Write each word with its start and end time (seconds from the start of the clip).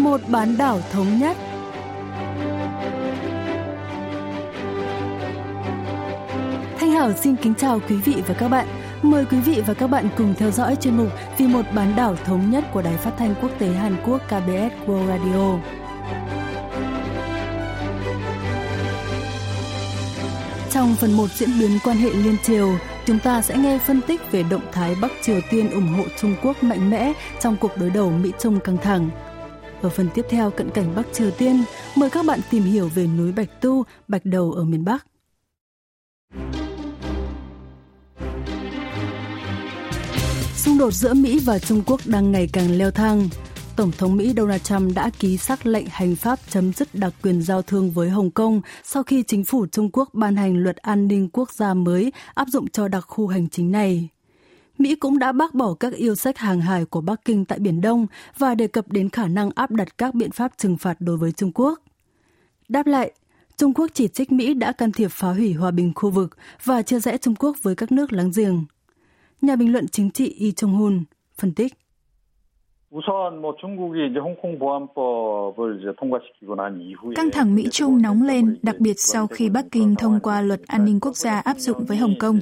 một 0.00 0.20
bán 0.28 0.56
đảo 0.58 0.80
thống 0.92 1.18
nhất. 1.18 1.36
Thanh 6.78 6.90
Hảo 6.90 7.12
xin 7.12 7.36
kính 7.36 7.54
chào 7.54 7.80
quý 7.88 7.96
vị 7.96 8.22
và 8.26 8.34
các 8.34 8.48
bạn. 8.48 8.66
Mời 9.02 9.24
quý 9.24 9.38
vị 9.38 9.62
và 9.66 9.74
các 9.74 9.86
bạn 9.86 10.08
cùng 10.16 10.34
theo 10.38 10.50
dõi 10.50 10.76
chuyên 10.76 10.96
mục 10.96 11.08
Vì 11.38 11.46
một 11.46 11.62
bán 11.74 11.96
đảo 11.96 12.16
thống 12.24 12.50
nhất 12.50 12.64
của 12.72 12.82
Đài 12.82 12.96
Phát 12.96 13.12
thanh 13.18 13.34
Quốc 13.42 13.50
tế 13.58 13.66
Hàn 13.66 13.96
Quốc 14.06 14.22
KBS 14.26 14.88
World 14.88 15.06
Radio. 15.06 15.58
Trong 20.70 20.94
phần 20.94 21.12
1 21.12 21.30
diễn 21.30 21.50
biến 21.60 21.78
quan 21.84 21.96
hệ 21.96 22.10
liên 22.10 22.36
triều, 22.42 22.72
chúng 23.06 23.18
ta 23.18 23.42
sẽ 23.42 23.56
nghe 23.56 23.78
phân 23.78 24.00
tích 24.00 24.32
về 24.32 24.42
động 24.42 24.62
thái 24.72 24.94
Bắc 25.00 25.10
Triều 25.22 25.40
Tiên 25.50 25.70
ủng 25.70 25.88
hộ 25.88 26.04
Trung 26.20 26.34
Quốc 26.42 26.62
mạnh 26.62 26.90
mẽ 26.90 27.12
trong 27.40 27.56
cuộc 27.56 27.76
đối 27.76 27.90
đầu 27.90 28.10
Mỹ-Trung 28.10 28.60
căng 28.60 28.76
thẳng. 28.76 29.10
Ở 29.82 29.88
phần 29.88 30.08
tiếp 30.14 30.26
theo 30.28 30.50
cận 30.50 30.70
cảnh 30.70 30.94
Bắc 30.96 31.06
Triều 31.12 31.30
Tiên, 31.30 31.64
mời 31.96 32.10
các 32.10 32.26
bạn 32.26 32.40
tìm 32.50 32.62
hiểu 32.62 32.88
về 32.94 33.06
núi 33.06 33.32
Bạch 33.32 33.60
Tu, 33.60 33.84
Bạch 34.08 34.24
Đầu 34.24 34.52
ở 34.52 34.64
miền 34.64 34.84
Bắc. 34.84 35.06
Xung 40.54 40.78
đột 40.78 40.90
giữa 40.90 41.14
Mỹ 41.14 41.40
và 41.44 41.58
Trung 41.58 41.82
Quốc 41.86 42.00
đang 42.06 42.32
ngày 42.32 42.48
càng 42.52 42.78
leo 42.78 42.90
thang. 42.90 43.28
Tổng 43.76 43.92
thống 43.98 44.16
Mỹ 44.16 44.32
Donald 44.36 44.62
Trump 44.62 44.94
đã 44.94 45.10
ký 45.18 45.36
sắc 45.36 45.66
lệnh 45.66 45.86
hành 45.90 46.16
pháp 46.16 46.38
chấm 46.48 46.72
dứt 46.72 46.94
đặc 46.94 47.12
quyền 47.22 47.42
giao 47.42 47.62
thương 47.62 47.90
với 47.90 48.10
Hồng 48.10 48.30
Kông 48.30 48.60
sau 48.84 49.02
khi 49.02 49.22
chính 49.22 49.44
phủ 49.44 49.66
Trung 49.66 49.90
Quốc 49.92 50.08
ban 50.12 50.36
hành 50.36 50.56
luật 50.56 50.76
an 50.76 51.08
ninh 51.08 51.28
quốc 51.32 51.50
gia 51.52 51.74
mới 51.74 52.12
áp 52.34 52.48
dụng 52.48 52.68
cho 52.68 52.88
đặc 52.88 53.04
khu 53.08 53.26
hành 53.26 53.48
chính 53.48 53.72
này. 53.72 54.08
Mỹ 54.80 54.94
cũng 54.94 55.18
đã 55.18 55.32
bác 55.32 55.54
bỏ 55.54 55.74
các 55.74 55.92
yêu 55.92 56.14
sách 56.14 56.38
hàng 56.38 56.60
hải 56.60 56.84
của 56.84 57.00
Bắc 57.00 57.24
Kinh 57.24 57.44
tại 57.44 57.58
Biển 57.58 57.80
Đông 57.80 58.06
và 58.38 58.54
đề 58.54 58.66
cập 58.66 58.92
đến 58.92 59.08
khả 59.08 59.26
năng 59.26 59.50
áp 59.54 59.70
đặt 59.70 59.98
các 59.98 60.14
biện 60.14 60.30
pháp 60.30 60.52
trừng 60.56 60.76
phạt 60.76 60.96
đối 61.00 61.16
với 61.16 61.32
Trung 61.32 61.52
Quốc. 61.54 61.80
Đáp 62.68 62.86
lại, 62.86 63.12
Trung 63.56 63.74
Quốc 63.74 63.90
chỉ 63.94 64.08
trích 64.08 64.32
Mỹ 64.32 64.54
đã 64.54 64.72
can 64.72 64.92
thiệp 64.92 65.08
phá 65.10 65.28
hủy 65.32 65.52
hòa 65.52 65.70
bình 65.70 65.92
khu 65.94 66.10
vực 66.10 66.36
và 66.64 66.82
chia 66.82 67.00
rẽ 67.00 67.18
Trung 67.18 67.34
Quốc 67.34 67.56
với 67.62 67.74
các 67.74 67.92
nước 67.92 68.12
láng 68.12 68.30
giềng. 68.36 68.64
Nhà 69.40 69.56
bình 69.56 69.72
luận 69.72 69.88
chính 69.88 70.10
trị 70.10 70.34
Yi 70.38 70.52
Chung-hun 70.52 71.04
phân 71.38 71.52
tích. 71.52 71.72
우선 72.91 73.41
뭐 73.41 73.55
중국이 73.59 74.07
이제 74.09 74.19
홍콩 74.19 74.57
보안법을 74.57 75.79
이제 75.81 75.91
통과시키고 75.99 76.55
난 76.55 76.79
이후에 76.79 77.13
căng 77.15 77.31
thẳng 77.31 77.55
Mỹ 77.55 77.67
Trung 77.71 78.01
nóng 78.01 78.23
lên, 78.23 78.55
đặc 78.61 78.75
biệt 78.79 78.93
sau 78.97 79.27
khi 79.27 79.49
Bắc 79.49 79.65
Kinh 79.71 79.95
thông 79.95 80.19
qua 80.19 80.41
luật 80.41 80.61
an 80.67 80.85
ninh 80.85 80.99
quốc 80.99 81.17
gia 81.17 81.39
áp 81.39 81.57
dụng 81.57 81.85
với 81.85 81.97
Hồng 81.97 82.13
Kông. 82.19 82.39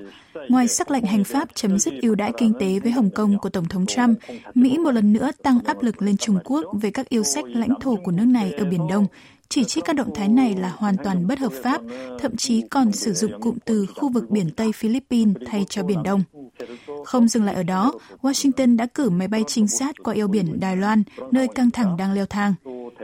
Ngoài 0.50 0.68
sắc 0.68 0.92
lệnh 0.92 1.06
hành 1.06 1.24
pháp 1.24 1.48
chấm 1.54 1.80
dứt 1.80 1.94
ưu 2.02 2.16
đãi 2.16 2.32
kinh 2.38 2.54
tế 2.60 2.80
với 2.84 2.92
Hồng 2.92 3.10
Kông 3.16 3.38
của 3.38 3.50
Tổng 3.50 3.66
thống 3.66 3.86
Trump, 3.86 4.18
Mỹ 4.54 4.78
một 4.78 4.92
lần 4.92 5.14
nữa 5.14 5.32
tăng 5.44 5.60
áp 5.66 5.78
lực 5.82 6.02
lên 6.02 6.18
Trung 6.18 6.38
Quốc 6.44 6.66
về 6.82 6.92
các 6.92 7.10
yêu 7.10 7.24
sách 7.24 7.46
lãnh 7.48 7.80
thổ 7.82 7.96
của 8.04 8.12
nước 8.12 8.26
này 8.26 8.52
ở 8.52 8.66
Biển 8.66 8.88
Đông, 8.90 9.06
chỉ 9.49 9.65
trích 9.65 9.85
các 9.85 9.97
động 9.97 10.11
thái 10.15 10.29
này 10.29 10.57
là 10.57 10.75
hoàn 10.77 10.97
toàn 11.05 11.27
bất 11.27 11.39
hợp 11.39 11.53
pháp, 11.63 11.81
thậm 12.19 12.37
chí 12.37 12.63
còn 12.71 12.93
sử 12.93 13.13
dụng 13.13 13.41
cụm 13.41 13.59
từ 13.65 13.87
khu 13.97 14.13
vực 14.13 14.31
biển 14.31 14.51
Tây 14.51 14.73
Philippines 14.73 15.37
thay 15.47 15.65
cho 15.69 15.83
Biển 15.83 16.03
Đông. 16.03 16.23
Không 17.05 17.29
dừng 17.29 17.45
lại 17.45 17.55
ở 17.55 17.63
đó, 17.63 17.93
Washington 18.23 18.77
đã 18.77 18.87
cử 18.87 19.11
máy 19.11 19.29
bay 19.29 19.45
trinh 19.47 19.69
sát 19.69 19.95
qua 20.05 20.15
eo 20.15 20.29
biển 20.29 20.61
Đài 20.61 20.77
Loan, 20.77 21.03
nơi 21.33 21.49
căng 21.55 21.71
thẳng 21.71 21.97
đang 21.97 22.13
leo 22.13 22.27
thang. 22.27 22.55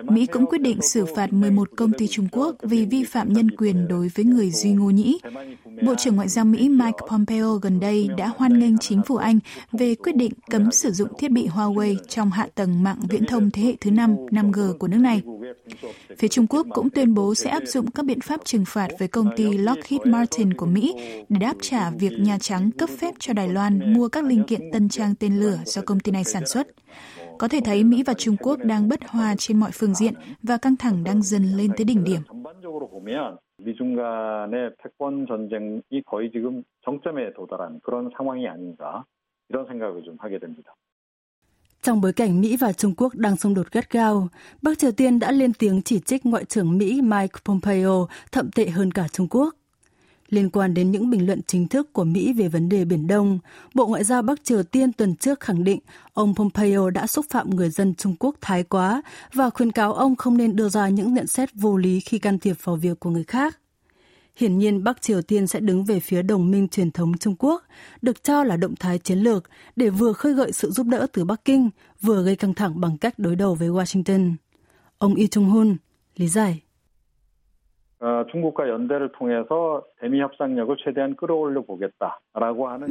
Mỹ 0.03 0.27
cũng 0.27 0.47
quyết 0.47 0.61
định 0.61 0.83
xử 0.83 1.05
phạt 1.17 1.33
11 1.33 1.69
công 1.77 1.93
ty 1.93 2.07
Trung 2.07 2.29
Quốc 2.33 2.57
vì 2.63 2.87
vi 2.87 3.05
phạm 3.05 3.33
nhân 3.33 3.51
quyền 3.51 3.89
đối 3.89 4.11
với 4.15 4.25
người 4.25 4.51
Duy 4.51 4.73
Ngô 4.73 4.91
Nhĩ. 4.91 5.19
Bộ 5.83 5.95
trưởng 5.99 6.17
Ngoại 6.17 6.29
giao 6.29 6.45
Mỹ 6.45 6.69
Mike 6.69 6.99
Pompeo 7.11 7.55
gần 7.55 7.81
đây 7.81 8.09
đã 8.17 8.33
hoan 8.37 8.59
nghênh 8.59 8.79
chính 8.79 9.03
phủ 9.07 9.17
Anh 9.17 9.39
về 9.73 9.95
quyết 9.95 10.17
định 10.17 10.33
cấm 10.51 10.71
sử 10.71 10.91
dụng 10.91 11.09
thiết 11.19 11.31
bị 11.31 11.49
Huawei 11.49 11.97
trong 12.09 12.31
hạ 12.31 12.49
tầng 12.55 12.83
mạng 12.83 12.99
viễn 13.09 13.27
thông 13.27 13.51
thế 13.51 13.63
hệ 13.63 13.73
thứ 13.81 13.91
5 13.91 14.17
5G 14.31 14.79
của 14.79 14.89
nước 14.89 14.99
này. 14.99 15.23
Phía 16.18 16.28
Trung 16.28 16.48
Quốc 16.48 16.68
cũng 16.70 16.90
tuyên 16.90 17.14
bố 17.14 17.36
sẽ 17.36 17.50
áp 17.50 17.64
dụng 17.66 17.92
các 17.92 18.06
biện 18.06 18.20
pháp 18.22 18.46
trừng 18.46 18.64
phạt 18.68 18.88
với 19.00 19.08
công 19.08 19.30
ty 19.36 19.58
Lockheed 19.58 20.02
Martin 20.06 20.54
của 20.54 20.66
Mỹ 20.66 20.96
để 21.30 21.40
đáp 21.40 21.54
trả 21.62 21.90
việc 22.00 22.12
Nhà 22.20 22.38
Trắng 22.42 22.72
cấp 22.78 22.90
phép 22.90 23.12
cho 23.20 23.34
Đài 23.34 23.50
Loan 23.50 23.94
mua 23.94 24.10
các 24.10 24.24
linh 24.24 24.44
kiện 24.44 24.62
tân 24.74 24.90
trang 24.90 25.16
tên 25.20 25.40
lửa 25.40 25.58
do 25.66 25.82
công 25.86 26.00
ty 26.00 26.12
này 26.12 26.24
sản 26.24 26.46
xuất. 26.46 26.68
Có 27.38 27.48
thể 27.48 27.60
thấy 27.66 27.84
Mỹ 27.84 28.04
và 28.06 28.14
Trung 28.14 28.36
Quốc 28.38 28.60
đang 28.64 28.90
bất 28.90 29.00
hòa 29.08 29.36
trên 29.38 29.60
mọi 29.60 29.72
phương 29.74 29.96
diện 29.96 30.14
và 30.44 30.58
căng 30.58 30.76
thẳng 30.76 31.04
đang 31.04 31.22
dần 31.22 31.44
lên 31.44 31.72
tới 31.78 31.86
đỉnh 31.86 32.04
điểm. 32.04 32.22
미중 33.60 33.96
간의 33.96 34.76
패권 34.82 35.28
전쟁이 35.28 36.02
거의 36.06 36.32
지금 36.32 36.64
정점에 36.86 37.34
도달한 37.34 37.80
그런 37.84 38.10
상황이 38.16 38.48
아닌가 38.48 39.06
이런 39.50 39.66
생각을 39.68 40.04
좀 40.04 40.18
하게 40.20 40.40
됩니다. 40.40 40.74
Trong 41.85 42.01
bối 42.01 42.13
cảnh 42.13 42.41
Mỹ 42.41 42.57
và 42.57 42.73
Trung 42.73 42.95
Quốc 42.97 43.15
đang 43.15 43.37
xung 43.37 43.55
đột 43.55 43.73
gắt 43.73 43.91
gao, 43.91 44.29
Bắc 44.63 44.79
Triều 44.79 44.93
Tiên 44.93 45.19
đã 45.19 45.33
lên 45.33 45.53
tiếng 45.53 45.83
chỉ 45.83 46.01
trích 46.01 46.27
Ngoại 46.27 46.45
trưởng 46.45 46.79
Mỹ 46.79 47.03
Mike 47.03 47.39
Pompeo 47.45 48.09
thậm 48.33 48.51
tệ 48.51 48.67
hơn 48.67 48.93
cả 48.93 49.09
Trung 49.13 49.27
Quốc. 49.31 49.55
Liên 50.29 50.51
quan 50.51 50.75
đến 50.75 50.91
những 50.91 51.11
bình 51.11 51.27
luận 51.27 51.41
chính 51.47 51.69
thức 51.69 51.93
của 51.93 52.05
Mỹ 52.05 52.33
về 52.33 52.49
vấn 52.49 52.69
đề 52.69 52.85
Biển 52.85 53.07
Đông, 53.07 53.39
Bộ 53.75 53.87
Ngoại 53.87 54.05
giao 54.05 54.23
Bắc 54.23 54.45
Triều 54.45 54.63
Tiên 54.63 54.93
tuần 54.93 55.17
trước 55.17 55.41
khẳng 55.41 55.65
định 55.65 55.79
ông 56.13 56.35
Pompeo 56.35 56.91
đã 56.91 57.07
xúc 57.07 57.27
phạm 57.31 57.51
người 57.51 57.71
dân 57.71 57.95
Trung 57.95 58.17
Quốc 58.19 58.35
thái 58.41 58.63
quá 58.63 59.03
và 59.33 59.51
khuyên 59.51 59.73
cáo 59.73 59.93
ông 59.93 60.17
không 60.17 60.37
nên 60.37 60.57
đưa 60.57 60.69
ra 60.69 60.89
những 60.89 61.15
nhận 61.15 61.27
xét 61.27 61.49
vô 61.55 61.77
lý 61.77 62.01
khi 62.01 62.19
can 62.19 62.39
thiệp 62.39 62.57
vào 62.65 62.77
việc 62.77 63.01
của 63.01 63.11
người 63.11 63.25
khác. 63.25 63.59
Hiển 64.37 64.59
nhiên 64.59 64.85
Bắc 64.85 65.03
Triều 65.03 65.23
Tiên 65.23 65.47
sẽ 65.47 65.61
đứng 65.61 65.85
về 65.85 66.01
phía 66.01 66.23
đồng 66.23 66.51
minh 66.51 66.69
truyền 66.69 66.91
thống 66.91 67.19
Trung 67.19 67.37
Quốc, 67.39 67.63
được 68.03 68.25
cho 68.25 68.45
là 68.45 68.57
động 68.57 68.75
thái 68.77 68.99
chiến 68.99 69.19
lược 69.19 69.51
để 69.77 69.91
vừa 69.91 70.13
khơi 70.13 70.35
gợi 70.35 70.53
sự 70.53 70.71
giúp 70.71 70.87
đỡ 70.87 71.07
từ 71.13 71.25
Bắc 71.25 71.45
Kinh, 71.45 71.71
vừa 72.01 72.23
gây 72.23 72.37
căng 72.37 72.55
thẳng 72.55 72.81
bằng 72.81 72.99
cách 72.99 73.19
đối 73.19 73.37
đầu 73.37 73.55
với 73.55 73.69
Washington. 73.69 74.35
Ông 74.99 75.15
Lee 75.15 75.27
Chung-hun 75.27 75.77
lý 76.17 76.29
giải. 76.29 76.64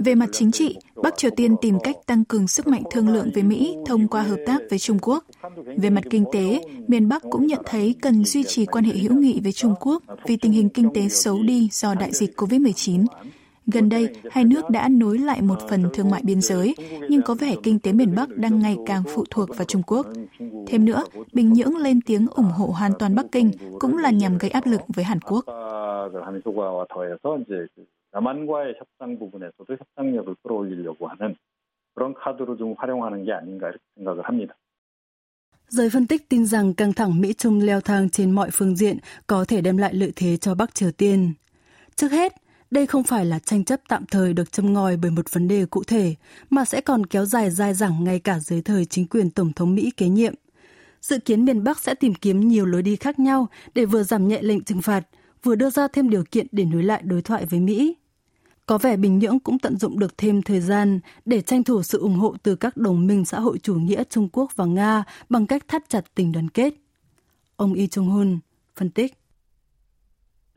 Về 0.05 0.15
mặt 0.15 0.29
chính 0.31 0.51
trị, 0.51 0.77
Bắc 1.03 1.17
Triều 1.17 1.31
Tiên 1.35 1.55
tìm 1.61 1.77
cách 1.83 1.95
tăng 2.07 2.25
cường 2.25 2.47
sức 2.47 2.67
mạnh 2.67 2.83
thương 2.91 3.09
lượng 3.09 3.27
với 3.33 3.43
Mỹ 3.43 3.75
thông 3.85 4.07
qua 4.07 4.21
hợp 4.21 4.37
tác 4.45 4.57
với 4.69 4.79
Trung 4.79 4.97
Quốc. 5.01 5.23
Về 5.77 5.89
mặt 5.89 6.03
kinh 6.09 6.25
tế, 6.33 6.61
miền 6.87 7.09
Bắc 7.09 7.21
cũng 7.31 7.47
nhận 7.47 7.61
thấy 7.65 7.95
cần 8.01 8.23
duy 8.23 8.43
trì 8.43 8.65
quan 8.65 8.83
hệ 8.83 8.93
hữu 8.93 9.13
nghị 9.13 9.39
với 9.43 9.51
Trung 9.51 9.73
Quốc 9.79 10.03
vì 10.27 10.37
tình 10.37 10.51
hình 10.51 10.69
kinh 10.69 10.89
tế 10.93 11.01
xấu 11.09 11.43
đi 11.43 11.67
do 11.71 11.93
đại 11.99 12.11
dịch 12.11 12.31
COVID-19. 12.37 13.05
Gần 13.66 13.88
đây, 13.88 14.08
hai 14.30 14.44
nước 14.44 14.70
đã 14.70 14.88
nối 14.88 15.18
lại 15.18 15.42
một 15.42 15.58
phần 15.70 15.84
thương 15.92 16.10
mại 16.10 16.22
biên 16.24 16.40
giới, 16.40 16.74
nhưng 17.08 17.22
có 17.22 17.34
vẻ 17.34 17.54
kinh 17.62 17.78
tế 17.78 17.92
miền 17.92 18.14
Bắc 18.16 18.28
đang 18.36 18.58
ngày 18.58 18.76
càng 18.86 19.02
phụ 19.14 19.24
thuộc 19.30 19.48
vào 19.56 19.64
Trung 19.64 19.82
Quốc. 19.86 20.06
Thêm 20.66 20.84
nữa, 20.84 21.04
Bình 21.32 21.52
Nhưỡng 21.52 21.76
lên 21.76 22.00
tiếng 22.00 22.26
ủng 22.30 22.50
hộ 22.50 22.66
hoàn 22.66 22.92
toàn 22.98 23.14
Bắc 23.14 23.26
Kinh 23.32 23.50
cũng 23.78 23.98
là 23.98 24.10
nhằm 24.10 24.38
gây 24.38 24.50
áp 24.50 24.66
lực 24.66 24.80
với 24.88 25.04
Hàn 25.04 25.20
Quốc. 25.20 25.44
남한과의 28.12 28.74
협상 28.78 29.18
부분에서도 29.18 29.76
협상력을 29.76 30.34
끌어올리려고 30.42 31.08
하는 31.08 31.36
그런 31.94 32.14
카드로 32.14 32.56
좀 32.56 32.74
활용하는 32.78 33.24
게 33.24 33.32
아닌가 33.32 33.68
이렇게 33.68 33.84
생각을 33.96 34.22
합니다. 34.24 34.54
Giới 35.70 35.90
phân 35.90 36.06
tích 36.06 36.28
tin 36.28 36.46
rằng 36.46 36.74
căng 36.74 36.92
thẳng 36.92 37.20
Mỹ-Trung 37.20 37.60
leo 37.60 37.80
thang 37.80 38.10
trên 38.10 38.30
mọi 38.30 38.50
phương 38.52 38.76
diện 38.76 38.98
có 39.26 39.44
thể 39.48 39.60
đem 39.60 39.76
lại 39.76 39.94
lợi 39.94 40.12
thế 40.16 40.36
cho 40.36 40.54
Bắc 40.54 40.74
Triều 40.74 40.90
Tiên. 40.90 41.32
Trước 41.96 42.12
hết, 42.12 42.32
đây 42.73 42.87
không 42.87 43.03
phải 43.03 43.25
là 43.25 43.39
tranh 43.39 43.63
chấp 43.63 43.81
tạm 43.87 44.05
thời 44.05 44.33
được 44.33 44.51
châm 44.51 44.73
ngòi 44.73 44.97
bởi 44.97 45.11
một 45.11 45.31
vấn 45.31 45.47
đề 45.47 45.65
cụ 45.65 45.83
thể, 45.83 46.15
mà 46.49 46.65
sẽ 46.65 46.81
còn 46.81 47.05
kéo 47.05 47.25
dài 47.25 47.51
dai 47.51 47.73
dẳng 47.73 48.03
ngay 48.03 48.19
cả 48.19 48.39
dưới 48.39 48.61
thời 48.61 48.85
chính 48.85 49.07
quyền 49.07 49.29
Tổng 49.29 49.53
thống 49.53 49.75
Mỹ 49.75 49.91
kế 49.97 50.09
nhiệm. 50.09 50.33
Dự 51.01 51.19
kiến 51.19 51.45
miền 51.45 51.63
Bắc 51.63 51.79
sẽ 51.79 51.95
tìm 51.95 52.15
kiếm 52.15 52.47
nhiều 52.47 52.65
lối 52.65 52.81
đi 52.81 52.95
khác 52.95 53.19
nhau 53.19 53.47
để 53.75 53.85
vừa 53.85 54.03
giảm 54.03 54.27
nhẹ 54.27 54.41
lệnh 54.41 54.63
trừng 54.63 54.81
phạt, 54.81 55.07
vừa 55.43 55.55
đưa 55.55 55.69
ra 55.69 55.87
thêm 55.87 56.09
điều 56.09 56.23
kiện 56.31 56.47
để 56.51 56.65
nối 56.65 56.83
lại 56.83 57.01
đối 57.05 57.21
thoại 57.21 57.45
với 57.45 57.59
Mỹ. 57.59 57.95
Có 58.65 58.77
vẻ 58.77 58.97
Bình 58.97 59.19
Nhưỡng 59.19 59.39
cũng 59.39 59.59
tận 59.59 59.77
dụng 59.77 59.99
được 59.99 60.17
thêm 60.17 60.41
thời 60.41 60.61
gian 60.61 60.99
để 61.25 61.41
tranh 61.41 61.63
thủ 61.63 61.83
sự 61.83 61.99
ủng 61.99 62.15
hộ 62.15 62.35
từ 62.43 62.55
các 62.55 62.77
đồng 62.77 63.07
minh 63.07 63.25
xã 63.25 63.39
hội 63.39 63.57
chủ 63.63 63.75
nghĩa 63.75 64.03
Trung 64.09 64.29
Quốc 64.31 64.51
và 64.55 64.65
Nga 64.65 65.03
bằng 65.29 65.47
cách 65.47 65.67
thắt 65.67 65.89
chặt 65.89 66.05
tình 66.15 66.31
đoàn 66.31 66.49
kết. 66.49 66.73
Ông 67.55 67.73
Y 67.73 67.87
Chung-hun 67.87 68.39
phân 68.75 68.89
tích. 68.89 69.22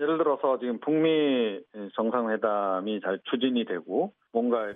예를 0.01 0.17
들어서 0.17 0.57
지금 0.59 0.79
북미 0.79 1.61
정상회담이 1.95 3.01
잘 3.01 3.19
추진이 3.29 3.65
되고 3.65 4.11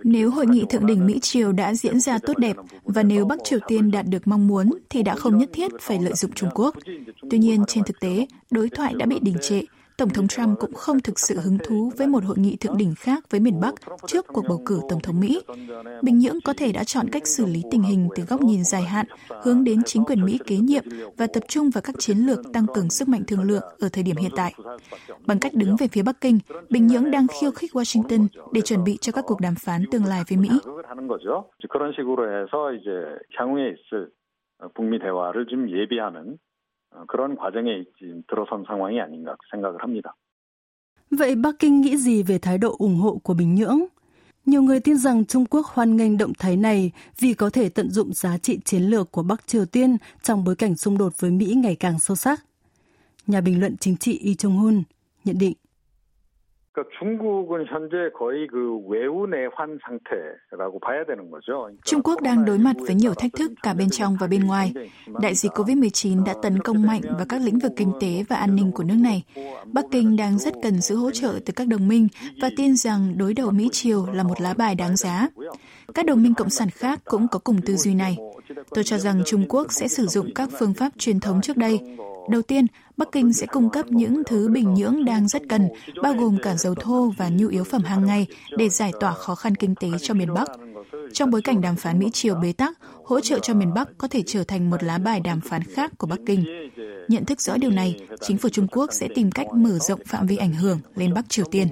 Nếu 0.04 0.30
hội 0.30 0.46
nghị 0.46 0.64
thượng 0.68 0.86
đỉnh 0.86 1.06
Mỹ 1.06 1.18
Triều 1.22 1.52
đã 1.52 1.74
diễn 1.74 2.00
ra 2.00 2.18
tốt 2.26 2.38
đẹp 2.38 2.56
và 2.84 3.02
nếu 3.02 3.24
Bắc 3.24 3.38
Triều 3.44 3.58
Tiên 3.66 3.90
đạt 3.90 4.06
được 4.08 4.26
mong 4.26 4.46
muốn 4.46 4.70
thì 4.90 5.02
đã 5.02 5.14
không 5.14 5.38
nhất 5.38 5.48
thiết 5.52 5.72
phải 5.80 5.98
lợi 6.02 6.12
dụng 6.12 6.30
Trung 6.32 6.50
Quốc. 6.54 6.74
Tuy 7.30 7.38
nhiên, 7.38 7.64
trên 7.66 7.84
thực 7.84 8.00
tế, 8.00 8.26
đối 8.50 8.68
thoại 8.68 8.94
đã 8.98 9.06
bị 9.06 9.18
đình 9.22 9.36
trệ 9.40 9.60
Tổng 10.00 10.08
thống 10.08 10.28
Trump 10.28 10.58
cũng 10.58 10.74
không 10.74 11.00
thực 11.00 11.18
sự 11.18 11.38
hứng 11.40 11.58
thú 11.58 11.92
với 11.98 12.06
một 12.06 12.24
hội 12.24 12.36
nghị 12.38 12.56
thượng 12.56 12.76
đỉnh 12.76 12.94
khác 12.94 13.24
với 13.30 13.40
miền 13.40 13.60
Bắc 13.60 13.74
trước 14.06 14.26
cuộc 14.26 14.44
bầu 14.48 14.62
cử 14.66 14.80
Tổng 14.88 15.00
thống 15.00 15.20
Mỹ. 15.20 15.42
Bình 16.02 16.18
Nhưỡng 16.18 16.40
có 16.44 16.52
thể 16.56 16.72
đã 16.72 16.84
chọn 16.84 17.06
cách 17.12 17.26
xử 17.26 17.46
lý 17.46 17.62
tình 17.70 17.82
hình 17.82 18.08
từ 18.16 18.22
góc 18.22 18.40
nhìn 18.40 18.64
dài 18.64 18.82
hạn, 18.82 19.06
hướng 19.42 19.64
đến 19.64 19.82
chính 19.82 20.04
quyền 20.04 20.24
Mỹ 20.24 20.38
kế 20.46 20.56
nhiệm 20.56 20.84
và 21.16 21.26
tập 21.26 21.42
trung 21.48 21.70
vào 21.70 21.82
các 21.82 21.94
chiến 21.98 22.18
lược 22.18 22.38
tăng 22.52 22.66
cường 22.74 22.90
sức 22.90 23.08
mạnh 23.08 23.22
thương 23.26 23.42
lượng 23.42 23.62
ở 23.80 23.88
thời 23.92 24.04
điểm 24.04 24.16
hiện 24.16 24.32
tại. 24.36 24.54
Bằng 25.26 25.38
cách 25.38 25.54
đứng 25.54 25.76
về 25.76 25.88
phía 25.88 26.02
Bắc 26.02 26.20
Kinh, 26.20 26.38
Bình 26.70 26.86
Nhưỡng 26.86 27.10
đang 27.10 27.26
khiêu 27.40 27.50
khích 27.50 27.72
Washington 27.72 28.26
để 28.52 28.60
chuẩn 28.60 28.84
bị 28.84 28.96
cho 29.00 29.12
các 29.12 29.24
cuộc 29.26 29.40
đàm 29.40 29.54
phán 29.54 29.84
tương 29.90 30.04
lai 30.04 30.22
với 30.28 30.38
Mỹ. 30.38 30.48
북미 34.74 34.98
대화를 34.98 35.46
좀 35.46 35.68
예비하는 35.68 36.38
그런 37.08 37.36
과정에 37.36 37.84
들어선 38.28 38.64
상황이 38.66 39.00
아닌가 39.00 39.36
생각을 39.50 39.82
합니다. 39.82 40.14
Vậy 41.10 41.34
Bắc 41.36 41.58
Kinh 41.58 41.80
nghĩ 41.80 41.96
gì 41.96 42.22
về 42.22 42.38
thái 42.38 42.58
độ 42.58 42.76
ủng 42.78 42.96
hộ 42.96 43.18
của 43.22 43.34
Bình 43.34 43.54
Nhưỡng? 43.54 43.80
Nhiều 44.46 44.62
người 44.62 44.80
tin 44.80 44.96
rằng 44.96 45.24
Trung 45.24 45.46
Quốc 45.46 45.66
hoan 45.66 45.96
nghênh 45.96 46.18
động 46.18 46.32
thái 46.38 46.56
này 46.56 46.90
vì 47.18 47.34
có 47.34 47.50
thể 47.50 47.68
tận 47.68 47.90
dụng 47.90 48.12
giá 48.12 48.38
trị 48.38 48.58
chiến 48.64 48.82
lược 48.82 49.12
của 49.12 49.22
Bắc 49.22 49.46
Triều 49.46 49.66
Tiên 49.66 49.96
trong 50.22 50.44
bối 50.44 50.54
cảnh 50.54 50.76
xung 50.76 50.98
đột 50.98 51.20
với 51.20 51.30
Mỹ 51.30 51.54
ngày 51.56 51.76
càng 51.76 51.98
sâu 51.98 52.16
sắc. 52.16 52.44
Nhà 53.26 53.40
bình 53.40 53.60
luận 53.60 53.76
chính 53.76 53.96
trị 53.96 54.20
Lee 54.24 54.34
Chung-hun 54.34 54.82
nhận 55.24 55.38
định. 55.38 55.54
그러니까 56.76 56.84
중국은 56.98 57.64
현재 57.66 58.10
거의 58.12 58.46
그 58.46 58.78
외우 58.86 59.26
내환 59.26 59.78
상태라고 59.82 60.78
봐야 60.78 61.04
되는 61.06 61.30
거죠. 61.30 61.70
Trung 61.84 62.02
Quốc 62.02 62.20
đang 62.22 62.44
đối 62.44 62.58
mặt 62.58 62.76
với 62.78 62.94
nhiều 62.94 63.14
thách 63.14 63.32
thức 63.32 63.52
cả 63.62 63.74
bên 63.74 63.90
trong 63.90 64.16
và 64.20 64.26
bên 64.26 64.46
ngoài. 64.46 64.72
Đại 65.20 65.34
dịch 65.34 65.52
COVID-19 65.52 66.24
đã 66.24 66.34
tấn 66.42 66.58
công 66.58 66.86
mạnh 66.86 67.00
vào 67.16 67.26
các 67.28 67.40
lĩnh 67.40 67.58
vực 67.58 67.72
kinh 67.76 67.92
tế 68.00 68.24
và 68.28 68.36
an 68.36 68.56
ninh 68.56 68.72
của 68.72 68.84
nước 68.84 68.98
này. 68.98 69.24
Bắc 69.72 69.84
Kinh 69.90 70.16
đang 70.16 70.38
rất 70.38 70.54
cần 70.62 70.80
sự 70.80 70.96
hỗ 70.96 71.10
trợ 71.10 71.40
từ 71.46 71.52
các 71.56 71.68
đồng 71.68 71.88
minh 71.88 72.08
và 72.42 72.50
tin 72.56 72.76
rằng 72.76 73.18
đối 73.18 73.34
đầu 73.34 73.50
Mỹ-Triều 73.50 74.06
là 74.06 74.22
một 74.22 74.40
lá 74.40 74.54
bài 74.54 74.74
đáng 74.74 74.96
giá. 74.96 75.28
Các 75.94 76.06
đồng 76.06 76.22
minh 76.22 76.34
cộng 76.34 76.50
sản 76.50 76.68
khác 76.70 77.00
cũng 77.04 77.28
có 77.28 77.38
cùng 77.38 77.60
tư 77.66 77.76
duy 77.76 77.94
này. 77.94 78.16
Tôi 78.69 78.83
cho 78.83 78.97
rằng 78.97 79.23
Trung 79.25 79.45
Quốc 79.49 79.71
sẽ 79.71 79.87
sử 79.87 80.07
dụng 80.07 80.33
các 80.35 80.49
phương 80.59 80.73
pháp 80.73 80.89
truyền 80.97 81.19
thống 81.19 81.41
trước 81.41 81.57
đây, 81.57 81.79
Đầu 82.29 82.41
tiên, 82.41 82.65
Bắc 82.97 83.11
Kinh 83.11 83.33
sẽ 83.33 83.45
cung 83.45 83.69
cấp 83.69 83.85
những 83.89 84.23
thứ 84.25 84.49
Bình 84.49 84.73
Nhưỡng 84.73 85.05
đang 85.05 85.27
rất 85.27 85.41
cần, 85.49 85.67
bao 86.03 86.13
gồm 86.13 86.37
cả 86.41 86.55
dầu 86.55 86.75
thô 86.75 87.11
và 87.17 87.29
nhu 87.29 87.47
yếu 87.47 87.63
phẩm 87.63 87.81
hàng 87.83 88.05
ngày 88.05 88.27
để 88.57 88.69
giải 88.69 88.91
tỏa 88.99 89.13
khó 89.13 89.35
khăn 89.35 89.55
kinh 89.55 89.75
tế 89.75 89.87
cho 90.01 90.13
miền 90.13 90.33
Bắc. 90.33 90.47
Trong 91.13 91.31
bối 91.31 91.41
cảnh 91.41 91.61
đàm 91.61 91.75
phán 91.75 91.99
Mỹ-Triều 91.99 92.35
bế 92.35 92.53
tắc, 92.53 92.77
hỗ 93.03 93.19
trợ 93.19 93.39
cho 93.39 93.53
miền 93.53 93.73
Bắc 93.73 93.89
có 93.97 94.07
thể 94.07 94.23
trở 94.25 94.43
thành 94.43 94.69
một 94.69 94.83
lá 94.83 94.97
bài 94.97 95.19
đàm 95.19 95.41
phán 95.41 95.63
khác 95.63 95.91
của 95.97 96.07
Bắc 96.07 96.19
Kinh. 96.25 96.69
Nhận 97.07 97.25
thức 97.25 97.41
rõ 97.41 97.57
điều 97.57 97.71
này, 97.71 97.99
chính 98.21 98.37
phủ 98.37 98.49
Trung 98.49 98.67
Quốc 98.67 98.89
sẽ 98.93 99.07
tìm 99.15 99.31
cách 99.31 99.47
mở 99.53 99.79
rộng 99.79 99.99
phạm 100.05 100.27
vi 100.27 100.37
ảnh 100.37 100.53
hưởng 100.53 100.79
lên 100.95 101.13
Bắc 101.13 101.29
Triều 101.29 101.45
Tiên. 101.51 101.67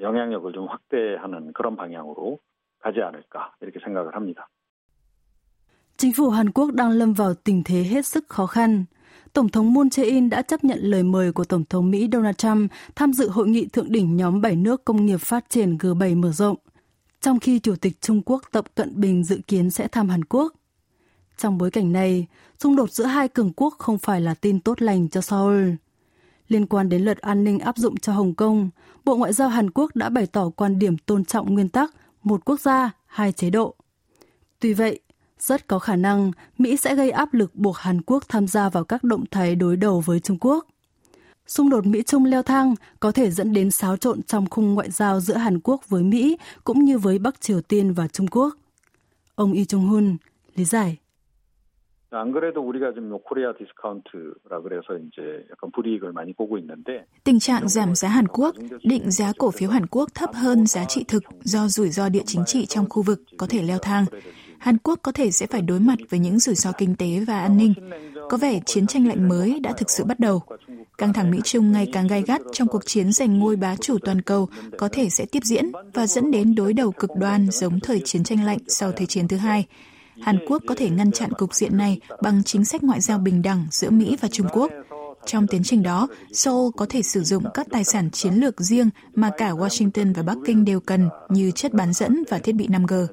영향력을 0.00 0.52
좀 0.52 0.68
확대하는 0.68 1.52
그런 1.52 1.76
방향으로 1.76 2.38
가지 2.80 3.00
않을까 3.00 3.54
이렇게 3.60 3.80
생각을 3.84 4.14
합니다. 4.14 4.48
Chính 5.96 6.12
phủ 6.12 6.30
Hàn 6.30 6.52
Quốc 6.52 6.74
đang 6.74 6.90
lâm 6.90 7.12
vào 7.12 7.34
tình 7.34 7.62
thế 7.64 7.82
hết 7.82 8.06
sức 8.06 8.28
khó 8.28 8.46
khăn. 8.46 8.84
Tổng 9.32 9.48
thống 9.48 9.72
Moon 9.72 9.88
Jae-in 9.88 10.28
đã 10.28 10.42
chấp 10.42 10.64
nhận 10.64 10.78
lời 10.82 11.02
mời 11.02 11.32
của 11.32 11.44
Tổng 11.44 11.64
thống 11.64 11.90
Mỹ 11.90 12.08
Donald 12.12 12.36
Trump 12.36 12.70
tham 12.94 13.12
dự 13.12 13.28
hội 13.28 13.48
nghị 13.48 13.66
thượng 13.66 13.92
đỉnh 13.92 14.16
nhóm 14.16 14.40
7 14.40 14.56
nước 14.56 14.84
công 14.84 15.06
nghiệp 15.06 15.20
phát 15.20 15.50
triển 15.50 15.76
G7 15.76 16.20
mở 16.20 16.30
rộng, 16.30 16.56
trong 17.20 17.40
khi 17.40 17.58
Chủ 17.58 17.74
tịch 17.80 18.00
Trung 18.00 18.22
Quốc 18.22 18.42
Tập 18.52 18.64
Cận 18.74 19.00
Bình 19.00 19.24
dự 19.24 19.40
kiến 19.46 19.70
sẽ 19.70 19.88
thăm 19.88 20.08
Hàn 20.08 20.24
Quốc. 20.24 20.52
Trong 21.36 21.58
bối 21.58 21.70
cảnh 21.70 21.92
này, 21.92 22.26
xung 22.58 22.76
đột 22.76 22.90
giữa 22.90 23.04
hai 23.04 23.28
cường 23.28 23.52
quốc 23.52 23.74
không 23.78 23.98
phải 23.98 24.20
là 24.20 24.34
tin 24.34 24.60
tốt 24.60 24.82
lành 24.82 25.08
cho 25.08 25.20
Seoul. 25.20 25.70
Liên 26.51 26.65
quan 26.65 26.89
đến 26.89 27.03
luật 27.03 27.17
an 27.17 27.43
ninh 27.43 27.59
áp 27.59 27.77
dụng 27.77 27.97
cho 27.97 28.13
Hồng 28.13 28.33
Kông, 28.33 28.69
Bộ 29.05 29.15
Ngoại 29.15 29.33
giao 29.33 29.49
Hàn 29.49 29.71
Quốc 29.71 29.95
đã 29.95 30.09
bày 30.09 30.27
tỏ 30.27 30.49
quan 30.49 30.79
điểm 30.79 30.97
tôn 30.97 31.25
trọng 31.25 31.53
nguyên 31.53 31.69
tắc 31.69 31.91
một 32.23 32.45
quốc 32.45 32.59
gia, 32.59 32.91
hai 33.05 33.31
chế 33.31 33.49
độ. 33.49 33.75
Tuy 34.59 34.73
vậy, 34.73 34.99
rất 35.39 35.67
có 35.67 35.79
khả 35.79 35.95
năng 35.95 36.31
Mỹ 36.57 36.77
sẽ 36.77 36.95
gây 36.95 37.11
áp 37.11 37.33
lực 37.33 37.55
buộc 37.55 37.77
Hàn 37.77 38.01
Quốc 38.01 38.23
tham 38.29 38.47
gia 38.47 38.69
vào 38.69 38.83
các 38.83 39.03
động 39.03 39.25
thái 39.31 39.55
đối 39.55 39.77
đầu 39.77 39.99
với 39.99 40.19
Trung 40.19 40.37
Quốc. 40.41 40.65
Xung 41.47 41.69
đột 41.69 41.85
Mỹ-Trung 41.85 42.25
leo 42.25 42.43
thang 42.43 42.75
có 42.99 43.11
thể 43.11 43.31
dẫn 43.31 43.53
đến 43.53 43.71
xáo 43.71 43.97
trộn 43.97 44.23
trong 44.23 44.49
khung 44.49 44.73
ngoại 44.73 44.91
giao 44.91 45.19
giữa 45.19 45.35
Hàn 45.35 45.59
Quốc 45.59 45.89
với 45.89 46.03
Mỹ 46.03 46.37
cũng 46.63 46.85
như 46.85 46.97
với 46.97 47.19
Bắc 47.19 47.41
Triều 47.41 47.61
Tiên 47.61 47.93
và 47.93 48.07
Trung 48.07 48.27
Quốc. 48.27 48.55
Ông 49.35 49.53
Lee 49.53 49.65
Chung-hun 49.65 50.17
lý 50.55 50.65
giải. 50.65 50.97
안 52.10 52.30
그래도 52.30 52.60
우리가 52.62 52.94
지금 52.94 53.18
코리아 53.18 53.52
디스카운트라 53.52 54.62
그래서 54.62 54.96
이제 54.96 55.44
약간 55.50 55.70
불이익을 55.72 56.12
많이 56.12 56.32
보고 56.32 56.56
있는데 56.58 57.04
tình 57.24 57.38
trạng 57.38 57.66
giảm 57.66 57.94
giá 57.94 58.08
Hàn 58.08 58.26
Quốc, 58.28 58.54
định 58.84 59.10
giá 59.10 59.32
cổ 59.38 59.50
phiếu 59.50 59.70
Hàn 59.70 59.86
Quốc 59.86 60.14
thấp 60.14 60.30
hơn 60.34 60.66
giá 60.66 60.84
trị 60.84 61.04
thực 61.08 61.22
do 61.44 61.68
rủi 61.68 61.88
ro 61.90 62.08
địa 62.08 62.22
chính 62.26 62.44
trị 62.46 62.66
trong 62.66 62.88
khu 62.88 63.02
vực 63.02 63.22
có 63.36 63.46
thể 63.46 63.62
leo 63.62 63.78
thang. 63.78 64.04
Hàn 64.58 64.78
Quốc 64.78 64.98
có 65.02 65.12
thể 65.12 65.30
sẽ 65.30 65.46
phải 65.46 65.62
đối 65.62 65.80
mặt 65.80 65.98
với 66.10 66.20
những 66.20 66.38
rủi 66.38 66.54
ro 66.54 66.72
kinh 66.72 66.96
tế 66.96 67.24
và 67.26 67.40
an 67.40 67.56
ninh. 67.56 67.74
Có 68.28 68.36
vẻ 68.36 68.60
chiến 68.66 68.86
tranh 68.86 69.06
lạnh 69.06 69.28
mới 69.28 69.60
đã 69.60 69.72
thực 69.72 69.90
sự 69.90 70.04
bắt 70.04 70.20
đầu. 70.20 70.42
Căng 70.98 71.12
thẳng 71.12 71.30
Mỹ-Trung 71.30 71.72
ngày 71.72 71.88
càng 71.92 72.06
gai 72.06 72.22
gắt 72.22 72.40
trong 72.52 72.68
cuộc 72.68 72.86
chiến 72.86 73.12
giành 73.12 73.38
ngôi 73.38 73.56
bá 73.56 73.76
chủ 73.76 73.98
toàn 73.98 74.22
cầu 74.22 74.48
có 74.78 74.88
thể 74.92 75.08
sẽ 75.08 75.26
tiếp 75.32 75.40
diễn 75.44 75.72
và 75.94 76.06
dẫn 76.06 76.30
đến 76.30 76.54
đối 76.54 76.72
đầu 76.72 76.92
cực 76.92 77.10
đoan 77.16 77.46
giống 77.50 77.80
thời 77.80 78.00
chiến 78.00 78.24
tranh 78.24 78.44
lạnh 78.44 78.58
sau 78.68 78.92
Thế 78.92 79.06
chiến 79.06 79.28
thứ 79.28 79.36
hai. 79.36 79.66
Hàn 80.21 80.37
Quốc 80.47 80.63
có 80.67 80.75
thể 80.77 80.89
ngăn 80.89 81.11
chặn 81.11 81.29
cục 81.37 81.53
diện 81.53 81.77
này 81.77 81.99
bằng 82.23 82.43
chính 82.43 82.65
sách 82.65 82.83
ngoại 82.83 83.01
giao 83.01 83.17
bình 83.17 83.41
đẳng 83.41 83.65
giữa 83.71 83.89
Mỹ 83.89 84.17
và 84.21 84.27
Trung 84.27 84.47
Quốc. 84.53 84.71
Trong 85.25 85.47
tiến 85.47 85.61
trình 85.63 85.83
đó, 85.83 86.07
Seoul 86.31 86.71
có 86.77 86.85
thể 86.89 87.01
sử 87.01 87.21
dụng 87.21 87.43
các 87.53 87.67
tài 87.71 87.83
sản 87.83 88.09
chiến 88.11 88.33
lược 88.33 88.59
riêng 88.59 88.89
mà 89.15 89.31
cả 89.37 89.51
Washington 89.51 90.13
và 90.13 90.23
Bắc 90.23 90.37
Kinh 90.45 90.65
đều 90.65 90.79
cần 90.79 91.09
như 91.29 91.51
chất 91.51 91.73
bán 91.73 91.93
dẫn 91.93 92.23
và 92.29 92.39
thiết 92.39 92.55
bị 92.55 92.67
5G. 92.67 93.07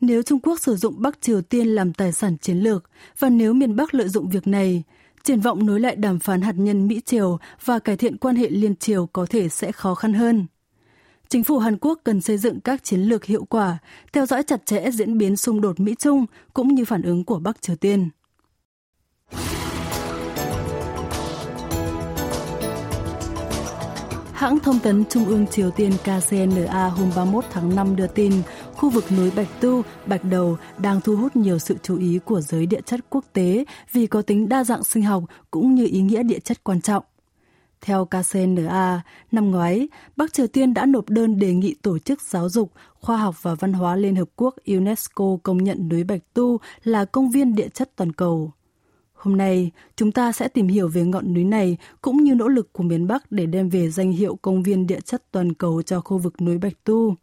Nếu 0.00 0.22
Trung 0.22 0.40
Quốc 0.40 0.60
sử 0.60 0.76
dụng 0.76 0.94
Bắc 1.02 1.20
Triều 1.20 1.42
Tiên 1.42 1.68
làm 1.68 1.92
tài 1.92 2.12
sản 2.12 2.36
chiến 2.38 2.56
lược 2.56 2.90
và 3.18 3.28
nếu 3.28 3.54
miền 3.54 3.76
Bắc 3.76 3.94
lợi 3.94 4.08
dụng 4.08 4.28
việc 4.28 4.46
này, 4.46 4.82
triển 5.26 5.40
vọng 5.40 5.66
nối 5.66 5.80
lại 5.80 5.96
đàm 5.96 6.18
phán 6.18 6.40
hạt 6.40 6.54
nhân 6.56 6.86
Mỹ-Triều 6.86 7.38
và 7.64 7.78
cải 7.78 7.96
thiện 7.96 8.16
quan 8.16 8.36
hệ 8.36 8.50
liên 8.50 8.76
triều 8.76 9.06
có 9.06 9.26
thể 9.30 9.48
sẽ 9.48 9.72
khó 9.72 9.94
khăn 9.94 10.14
hơn. 10.14 10.46
Chính 11.28 11.44
phủ 11.44 11.58
Hàn 11.58 11.78
Quốc 11.80 12.00
cần 12.04 12.20
xây 12.20 12.38
dựng 12.38 12.60
các 12.60 12.84
chiến 12.84 13.00
lược 13.00 13.24
hiệu 13.24 13.44
quả, 13.44 13.78
theo 14.12 14.26
dõi 14.26 14.42
chặt 14.42 14.66
chẽ 14.66 14.90
diễn 14.90 15.18
biến 15.18 15.36
xung 15.36 15.60
đột 15.60 15.80
Mỹ-Trung 15.80 16.26
cũng 16.54 16.74
như 16.74 16.84
phản 16.84 17.02
ứng 17.02 17.24
của 17.24 17.38
Bắc 17.38 17.62
Triều 17.62 17.76
Tiên. 17.76 18.08
Hãng 24.32 24.58
thông 24.58 24.78
tấn 24.78 25.04
Trung 25.04 25.24
ương 25.24 25.46
Triều 25.46 25.70
Tiên 25.70 25.92
KCNA 26.02 26.88
hôm 26.88 27.10
31 27.16 27.44
tháng 27.50 27.76
5 27.76 27.96
đưa 27.96 28.06
tin 28.06 28.32
khu 28.76 28.90
vực 28.90 29.04
núi 29.16 29.30
Bạch 29.36 29.60
Tu, 29.60 29.82
Bạch 30.06 30.24
Đầu 30.24 30.56
đang 30.78 31.00
thu 31.00 31.16
hút 31.16 31.36
nhiều 31.36 31.58
sự 31.58 31.76
chú 31.82 31.98
ý 31.98 32.18
của 32.24 32.40
giới 32.40 32.66
địa 32.66 32.80
chất 32.80 33.00
quốc 33.10 33.24
tế 33.32 33.64
vì 33.92 34.06
có 34.06 34.22
tính 34.22 34.48
đa 34.48 34.64
dạng 34.64 34.84
sinh 34.84 35.02
học 35.02 35.24
cũng 35.50 35.74
như 35.74 35.86
ý 35.86 36.00
nghĩa 36.00 36.22
địa 36.22 36.38
chất 36.38 36.64
quan 36.64 36.80
trọng. 36.80 37.04
Theo 37.80 38.04
KCNA, 38.06 39.02
năm 39.32 39.50
ngoái, 39.50 39.88
Bắc 40.16 40.32
Triều 40.32 40.46
Tiên 40.46 40.74
đã 40.74 40.86
nộp 40.86 41.08
đơn 41.08 41.38
đề 41.38 41.54
nghị 41.54 41.74
Tổ 41.82 41.98
chức 41.98 42.22
Giáo 42.22 42.48
dục, 42.48 42.72
Khoa 42.94 43.16
học 43.16 43.42
và 43.42 43.54
Văn 43.54 43.72
hóa 43.72 43.96
Liên 43.96 44.16
Hợp 44.16 44.28
Quốc 44.36 44.54
UNESCO 44.66 45.36
công 45.42 45.64
nhận 45.64 45.88
núi 45.88 46.04
Bạch 46.04 46.22
Tu 46.34 46.58
là 46.84 47.04
công 47.04 47.30
viên 47.30 47.54
địa 47.54 47.68
chất 47.68 47.90
toàn 47.96 48.12
cầu. 48.12 48.52
Hôm 49.14 49.36
nay, 49.36 49.70
chúng 49.96 50.12
ta 50.12 50.32
sẽ 50.32 50.48
tìm 50.48 50.68
hiểu 50.68 50.88
về 50.88 51.04
ngọn 51.04 51.34
núi 51.34 51.44
này 51.44 51.76
cũng 52.02 52.24
như 52.24 52.34
nỗ 52.34 52.48
lực 52.48 52.72
của 52.72 52.82
miền 52.82 53.06
Bắc 53.06 53.32
để 53.32 53.46
đem 53.46 53.68
về 53.68 53.90
danh 53.90 54.12
hiệu 54.12 54.38
công 54.42 54.62
viên 54.62 54.86
địa 54.86 55.00
chất 55.00 55.22
toàn 55.32 55.54
cầu 55.54 55.82
cho 55.82 56.00
khu 56.00 56.18
vực 56.18 56.40
núi 56.40 56.58
Bạch 56.58 56.84
Tu 56.84 57.14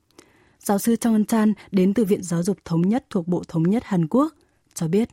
giáo 0.63 0.79
sư 0.79 0.96
Chong 0.96 1.25
Chan 1.25 1.53
đến 1.72 1.93
từ 1.93 2.05
Viện 2.05 2.24
Giáo 2.24 2.43
dục 2.43 2.58
Thống 2.65 2.82
nhất 2.82 3.05
thuộc 3.10 3.27
Bộ 3.27 3.43
Thống 3.48 3.63
nhất 3.63 3.84
Hàn 3.86 4.08
Quốc, 4.08 4.34
cho 4.74 4.88
biết. 4.88 5.10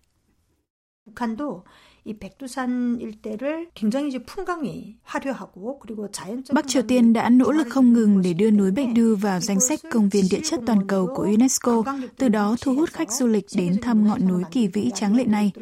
Bắc 6.53 6.69
Triều 6.69 6.83
Tiên 6.83 7.13
đã 7.13 7.29
nỗ 7.29 7.53
lực 7.53 7.67
không 7.71 7.93
ngừng 7.93 8.23
để 8.23 8.33
đưa 8.33 8.51
núi 8.51 8.71
Bạch 8.71 8.87
Đư 8.95 9.15
vào 9.15 9.41
danh 9.41 9.61
sách 9.61 9.81
công 9.93 10.09
viên 10.09 10.25
địa 10.31 10.41
chất 10.45 10.61
toàn 10.67 10.87
cầu 10.87 11.07
của 11.07 11.23
UNESCO, 11.23 11.83
từ 12.17 12.29
đó 12.29 12.57
thu 12.61 12.75
hút 12.75 12.91
khách 12.91 13.13
du 13.13 13.27
lịch 13.27 13.47
đến 13.57 13.81
thăm 13.83 14.07
ngọn 14.07 14.29
núi 14.29 14.43
kỳ 14.53 14.67
vĩ 14.67 14.91
tráng 14.95 15.17
lệ 15.17 15.25
này. 15.25 15.53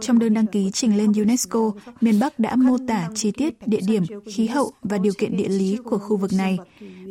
Trong 0.00 0.18
đơn 0.18 0.34
đăng 0.34 0.46
ký 0.46 0.70
trình 0.70 0.96
lên 0.96 1.12
UNESCO, 1.12 1.72
miền 2.00 2.20
Bắc 2.20 2.38
đã 2.38 2.56
mô 2.56 2.76
tả 2.88 3.10
chi 3.14 3.30
tiết 3.30 3.68
địa 3.68 3.80
điểm, 3.86 4.02
khí 4.26 4.46
hậu 4.46 4.72
và 4.82 4.98
điều 4.98 5.12
kiện 5.18 5.36
địa 5.36 5.48
lý 5.48 5.78
của 5.84 5.98
khu 5.98 6.16
vực 6.16 6.30
này. 6.32 6.58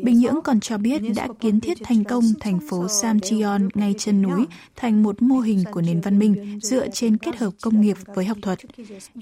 Bình 0.02 0.18
Nhưỡng 0.18 0.42
còn 0.44 0.60
cho 0.60 0.78
biết 0.78 1.02
đã 1.16 1.28
kiến 1.40 1.60
thiết 1.60 1.78
thành 1.82 2.04
công 2.04 2.24
thành 2.40 2.60
phố 2.68 2.88
Samcheon 2.88 3.68
ngay 3.74 3.94
chân 3.98 4.22
núi 4.22 4.46
thành 4.76 5.02
một 5.02 5.22
mô 5.22 5.40
hình 5.40 5.64
của 5.70 5.80
nền 5.80 6.00
văn 6.00 6.18
minh 6.18 6.58
dựa 6.62 6.88
trên 6.88 7.16
kết 7.16 7.36
hợp 7.36 7.50
công 7.62 7.80
nghiệp 7.80 7.96
với 8.14 8.24
học 8.24 8.38
thuật. 8.42 8.58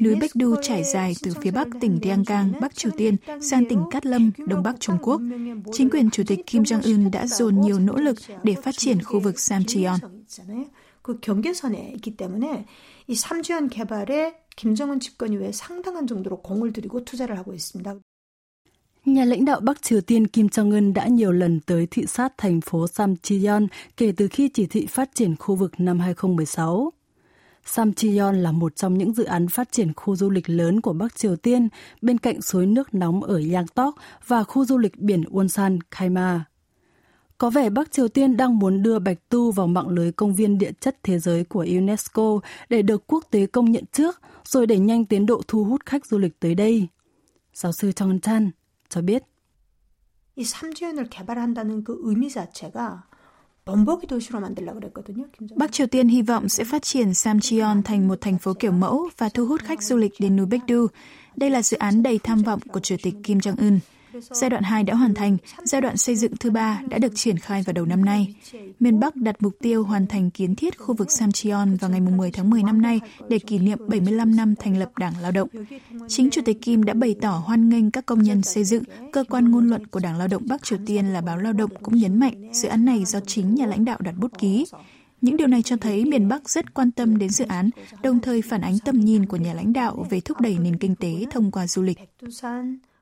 Núi 0.00 0.14
Bạch 0.14 0.30
Du 0.34 0.54
trải 0.62 0.84
dài 0.84 1.14
từ 1.22 1.32
phía 1.42 1.50
bắc 1.50 1.68
tỉnh 1.80 1.98
Ryanggang, 2.02 2.52
Bắc 2.60 2.74
Triều 2.74 2.92
Tiên 2.96 3.16
sang 3.40 3.64
tỉnh 3.68 3.82
Cát 3.90 4.06
Lâm, 4.06 4.30
Đông 4.46 4.62
Bắc 4.62 4.80
Trung 4.80 4.98
Quốc. 5.02 5.20
Chính 5.72 5.90
quyền 5.90 6.10
Chủ 6.10 6.22
tịch 6.26 6.46
Kim 6.46 6.62
Jong-un 6.62 7.10
đã 7.10 7.26
dồn 7.26 7.60
nhiều 7.60 7.78
nỗ 7.78 7.96
lực 7.96 8.16
để 8.42 8.54
phát 8.54 8.74
triển 8.78 9.02
khu 9.02 9.20
vực 9.20 9.40
Samcheon. 9.40 9.98
그 11.06 11.20
경계선에 11.20 11.92
있기 11.96 12.16
때문에 12.16 12.66
이 13.06 13.14
삼주연 13.14 13.68
개발에 13.68 14.34
김정은 14.56 14.98
집권 14.98 15.32
이후에 15.32 15.52
상당한 15.52 16.08
정도로 16.08 16.42
공을 16.42 16.72
들이고 16.72 17.04
투자를 17.04 17.38
하고 17.38 17.54
있습니다. 17.54 17.94
Nhà 19.05 19.25
lãnh 19.25 19.45
đạo 19.45 19.59
Bắc 19.59 19.81
Triều 19.81 20.01
Tiên 20.01 20.27
Kim 20.27 20.47
Jong-un 20.47 20.93
đã 20.93 21.07
nhiều 21.07 21.31
lần 21.31 21.59
tới 21.59 21.87
thị 21.91 22.05
sát 22.07 22.33
thành 22.37 22.61
phố 22.61 22.87
Samcheon 22.87 23.67
kể 23.97 24.13
từ 24.17 24.27
khi 24.27 24.49
chỉ 24.53 24.65
thị 24.65 24.85
phát 24.85 25.09
triển 25.13 25.35
khu 25.35 25.55
vực 25.55 25.71
năm 25.77 25.99
2016. 25.99 26.91
Samcheon 27.65 28.31
là 28.31 28.51
một 28.51 28.75
trong 28.75 28.97
những 28.97 29.13
dự 29.13 29.23
án 29.23 29.47
phát 29.47 29.71
triển 29.71 29.93
khu 29.93 30.15
du 30.15 30.29
lịch 30.29 30.49
lớn 30.49 30.81
của 30.81 30.93
Bắc 30.93 31.15
Triều 31.15 31.35
Tiên 31.35 31.69
bên 32.01 32.17
cạnh 32.17 32.41
suối 32.41 32.65
nước 32.65 32.93
nóng 32.93 33.23
ở 33.23 33.41
Yangtok 33.53 33.95
và 34.27 34.43
khu 34.43 34.65
du 34.65 34.77
lịch 34.77 34.99
biển 34.99 35.23
Wonsan, 35.23 35.79
Kaima. 35.91 36.45
Có 37.37 37.49
vẻ 37.49 37.69
Bắc 37.69 37.91
Triều 37.91 38.07
Tiên 38.07 38.37
đang 38.37 38.59
muốn 38.59 38.83
đưa 38.83 38.99
Bạch 38.99 39.29
Tu 39.29 39.51
vào 39.51 39.67
mạng 39.67 39.89
lưới 39.89 40.11
công 40.11 40.35
viên 40.35 40.57
địa 40.57 40.71
chất 40.79 40.97
thế 41.03 41.19
giới 41.19 41.43
của 41.43 41.65
UNESCO 41.69 42.39
để 42.69 42.81
được 42.81 43.03
quốc 43.07 43.25
tế 43.31 43.45
công 43.45 43.71
nhận 43.71 43.83
trước, 43.91 44.21
rồi 44.45 44.67
đẩy 44.67 44.79
nhanh 44.79 45.05
tiến 45.05 45.25
độ 45.25 45.41
thu 45.47 45.63
hút 45.63 45.85
khách 45.85 46.05
du 46.05 46.17
lịch 46.17 46.39
tới 46.39 46.55
đây. 46.55 46.87
Giáo 47.53 47.71
sư 47.71 47.91
Chong 47.91 48.19
Chan 48.19 48.51
cho 48.90 49.02
biết. 49.02 49.22
이 50.36 50.44
삼지연을 50.44 51.08
개발한다는 51.08 51.82
그 51.82 51.98
의미 52.02 52.28
자체가 52.28 53.04
범벅이 53.64 54.06
도시로 54.06 54.38
만들려고 54.40 54.78
그랬거든요. 54.80 55.26
Bắc 55.56 55.72
Triều 55.72 55.86
Tiên 55.86 56.08
hy 56.08 56.22
vọng 56.22 56.48
sẽ 56.48 56.64
phát 56.64 56.82
triển 56.82 57.14
Samcheon 57.14 57.82
thành 57.82 58.08
một 58.08 58.20
thành 58.20 58.38
phố 58.38 58.54
kiểu 58.54 58.72
mẫu 58.72 59.08
và 59.16 59.28
thu 59.28 59.46
hút 59.46 59.62
khách 59.62 59.82
du 59.82 59.96
lịch 59.96 60.12
đến 60.18 60.36
núi 60.36 60.46
Baekdu. 60.46 60.86
Đây 61.36 61.50
là 61.50 61.62
dự 61.62 61.76
án 61.76 62.02
đầy 62.02 62.18
tham 62.18 62.42
vọng 62.42 62.60
của 62.72 62.80
Chủ 62.80 62.96
tịch 63.02 63.14
Kim 63.22 63.38
Jong-un. 63.38 63.78
Giai 64.19 64.49
đoạn 64.49 64.63
2 64.63 64.83
đã 64.83 64.93
hoàn 64.93 65.13
thành, 65.13 65.37
giai 65.63 65.81
đoạn 65.81 65.97
xây 65.97 66.15
dựng 66.15 66.37
thứ 66.39 66.51
ba 66.51 66.81
đã 66.89 66.97
được 66.97 67.15
triển 67.15 67.37
khai 67.37 67.63
vào 67.63 67.73
đầu 67.73 67.85
năm 67.85 68.05
nay. 68.05 68.35
Miền 68.79 68.99
Bắc 68.99 69.15
đặt 69.15 69.35
mục 69.39 69.53
tiêu 69.59 69.83
hoàn 69.83 70.07
thành 70.07 70.31
kiến 70.31 70.55
thiết 70.55 70.77
khu 70.79 70.93
vực 70.93 71.11
Samcheon 71.11 71.67
vào 71.79 71.91
ngày 71.91 72.01
10 72.01 72.31
tháng 72.31 72.49
10 72.49 72.63
năm 72.63 72.81
nay 72.81 72.99
để 73.29 73.39
kỷ 73.39 73.59
niệm 73.59 73.77
75 73.87 74.35
năm 74.35 74.55
thành 74.55 74.77
lập 74.77 74.91
Đảng 74.99 75.13
Lao 75.21 75.31
động. 75.31 75.49
Chính 76.07 76.29
Chủ 76.29 76.41
tịch 76.45 76.61
Kim 76.61 76.83
đã 76.83 76.93
bày 76.93 77.15
tỏ 77.21 77.43
hoan 77.45 77.69
nghênh 77.69 77.91
các 77.91 78.05
công 78.05 78.23
nhân 78.23 78.41
xây 78.41 78.63
dựng, 78.63 78.83
cơ 79.11 79.23
quan 79.29 79.51
ngôn 79.51 79.67
luận 79.67 79.87
của 79.87 79.99
Đảng 79.99 80.17
Lao 80.17 80.27
động 80.27 80.43
Bắc 80.47 80.63
Triều 80.63 80.79
Tiên 80.85 81.05
là 81.05 81.21
báo 81.21 81.37
Lao 81.37 81.53
động 81.53 81.69
cũng 81.83 81.97
nhấn 81.97 82.19
mạnh 82.19 82.49
dự 82.53 82.69
án 82.69 82.85
này 82.85 83.05
do 83.05 83.19
chính 83.19 83.55
nhà 83.55 83.65
lãnh 83.65 83.85
đạo 83.85 83.97
đặt 84.01 84.15
bút 84.17 84.31
ký. 84.39 84.65
Những 85.21 85.37
điều 85.37 85.47
này 85.47 85.61
cho 85.61 85.77
thấy 85.77 86.05
miền 86.05 86.27
Bắc 86.27 86.49
rất 86.49 86.73
quan 86.73 86.91
tâm 86.91 87.17
đến 87.17 87.29
dự 87.29 87.45
án, 87.45 87.69
đồng 88.03 88.19
thời 88.19 88.41
phản 88.41 88.61
ánh 88.61 88.79
tầm 88.85 88.99
nhìn 88.99 89.25
của 89.25 89.37
nhà 89.37 89.53
lãnh 89.53 89.73
đạo 89.73 90.05
về 90.09 90.19
thúc 90.19 90.41
đẩy 90.41 90.57
nền 90.57 90.77
kinh 90.77 90.95
tế 90.95 91.25
thông 91.31 91.51
qua 91.51 91.67
du 91.67 91.81
lịch. 91.81 91.97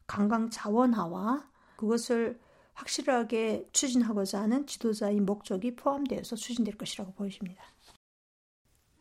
관광 0.09 0.51
자원화와 0.51 1.49
그것을 1.77 2.39
확실하게 2.75 3.69
추진하고자 3.73 4.43
하는 4.43 4.67
지도자의 4.67 5.21
목적이 5.21 5.77
포함되어서 5.77 6.37
추진될 6.37 6.77
것이라고 6.77 7.13
보여집니다. 7.13 7.63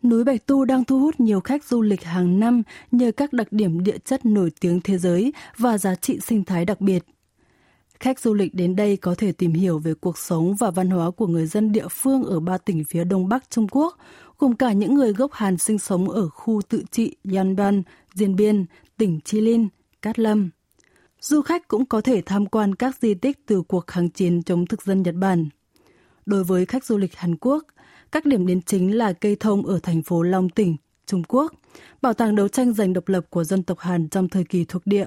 Núi 0.03 0.23
Bạch 0.23 0.45
Tu 0.45 0.65
đang 0.65 0.83
thu 0.83 0.99
hút 0.99 1.19
nhiều 1.19 1.41
khách 1.41 1.63
du 1.63 1.81
lịch 1.81 2.03
hàng 2.03 2.39
năm 2.39 2.63
nhờ 2.91 3.11
các 3.11 3.33
đặc 3.33 3.47
điểm 3.51 3.83
địa 3.83 3.97
chất 3.97 4.25
nổi 4.25 4.51
tiếng 4.59 4.81
thế 4.81 4.97
giới 4.97 5.33
và 5.57 5.77
giá 5.77 5.95
trị 5.95 6.19
sinh 6.19 6.43
thái 6.43 6.65
đặc 6.65 6.81
biệt. 6.81 7.03
Khách 7.99 8.19
du 8.19 8.33
lịch 8.33 8.53
đến 8.53 8.75
đây 8.75 8.97
có 8.97 9.15
thể 9.17 9.31
tìm 9.31 9.53
hiểu 9.53 9.79
về 9.79 9.93
cuộc 9.93 10.17
sống 10.17 10.55
và 10.55 10.71
văn 10.71 10.89
hóa 10.89 11.11
của 11.11 11.27
người 11.27 11.45
dân 11.45 11.71
địa 11.71 11.87
phương 11.91 12.23
ở 12.23 12.39
ba 12.39 12.57
tỉnh 12.57 12.83
phía 12.89 13.03
đông 13.03 13.29
bắc 13.29 13.49
Trung 13.49 13.67
Quốc, 13.67 13.97
cùng 14.37 14.55
cả 14.55 14.71
những 14.71 14.93
người 14.93 15.13
gốc 15.13 15.33
Hàn 15.33 15.57
sinh 15.57 15.79
sống 15.79 16.09
ở 16.09 16.29
khu 16.29 16.61
tự 16.69 16.83
trị 16.91 17.15
Yanban, 17.33 17.83
Diên 18.13 18.35
Biên, 18.35 18.65
tỉnh 18.97 19.19
Chi 19.25 19.41
Lin, 19.41 19.67
Cát 20.01 20.19
Lâm. 20.19 20.49
Du 21.20 21.42
khách 21.42 21.68
cũng 21.68 21.86
có 21.86 22.00
thể 22.00 22.22
tham 22.26 22.46
quan 22.46 22.74
các 22.74 22.96
di 23.00 23.14
tích 23.14 23.46
từ 23.46 23.62
cuộc 23.62 23.86
kháng 23.86 24.10
chiến 24.10 24.42
chống 24.42 24.66
thực 24.66 24.82
dân 24.82 25.02
Nhật 25.02 25.14
Bản. 25.14 25.48
Đối 26.26 26.44
với 26.44 26.66
khách 26.66 26.84
du 26.84 26.96
lịch 26.96 27.16
Hàn 27.16 27.36
Quốc, 27.36 27.64
các 28.12 28.24
điểm 28.24 28.46
đến 28.46 28.62
chính 28.62 28.98
là 28.98 29.12
cây 29.12 29.36
thông 29.40 29.66
ở 29.66 29.78
thành 29.82 30.02
phố 30.02 30.22
Long 30.22 30.48
Tỉnh, 30.48 30.76
Trung 31.06 31.22
Quốc, 31.28 31.52
bảo 32.02 32.14
tàng 32.14 32.34
đấu 32.34 32.48
tranh 32.48 32.72
giành 32.72 32.92
độc 32.92 33.08
lập 33.08 33.26
của 33.30 33.44
dân 33.44 33.62
tộc 33.62 33.78
Hàn 33.78 34.08
trong 34.08 34.28
thời 34.28 34.44
kỳ 34.44 34.64
thuộc 34.64 34.82
địa, 34.86 35.06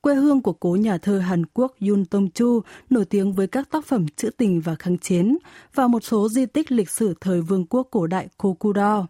quê 0.00 0.14
hương 0.14 0.42
của 0.42 0.52
cố 0.52 0.76
nhà 0.76 0.98
thơ 0.98 1.18
Hàn 1.18 1.46
Quốc 1.46 1.74
Yun 1.88 2.04
Tong 2.04 2.30
Chu 2.30 2.60
nổi 2.90 3.04
tiếng 3.04 3.32
với 3.32 3.46
các 3.46 3.70
tác 3.70 3.86
phẩm 3.86 4.06
trữ 4.16 4.30
tình 4.30 4.60
và 4.60 4.74
kháng 4.74 4.98
chiến 4.98 5.38
và 5.74 5.86
một 5.86 6.04
số 6.04 6.28
di 6.28 6.46
tích 6.46 6.72
lịch 6.72 6.90
sử 6.90 7.14
thời 7.20 7.40
vương 7.40 7.66
quốc 7.66 7.88
cổ 7.90 8.06
đại 8.06 8.28
Kokudo. 8.36 9.06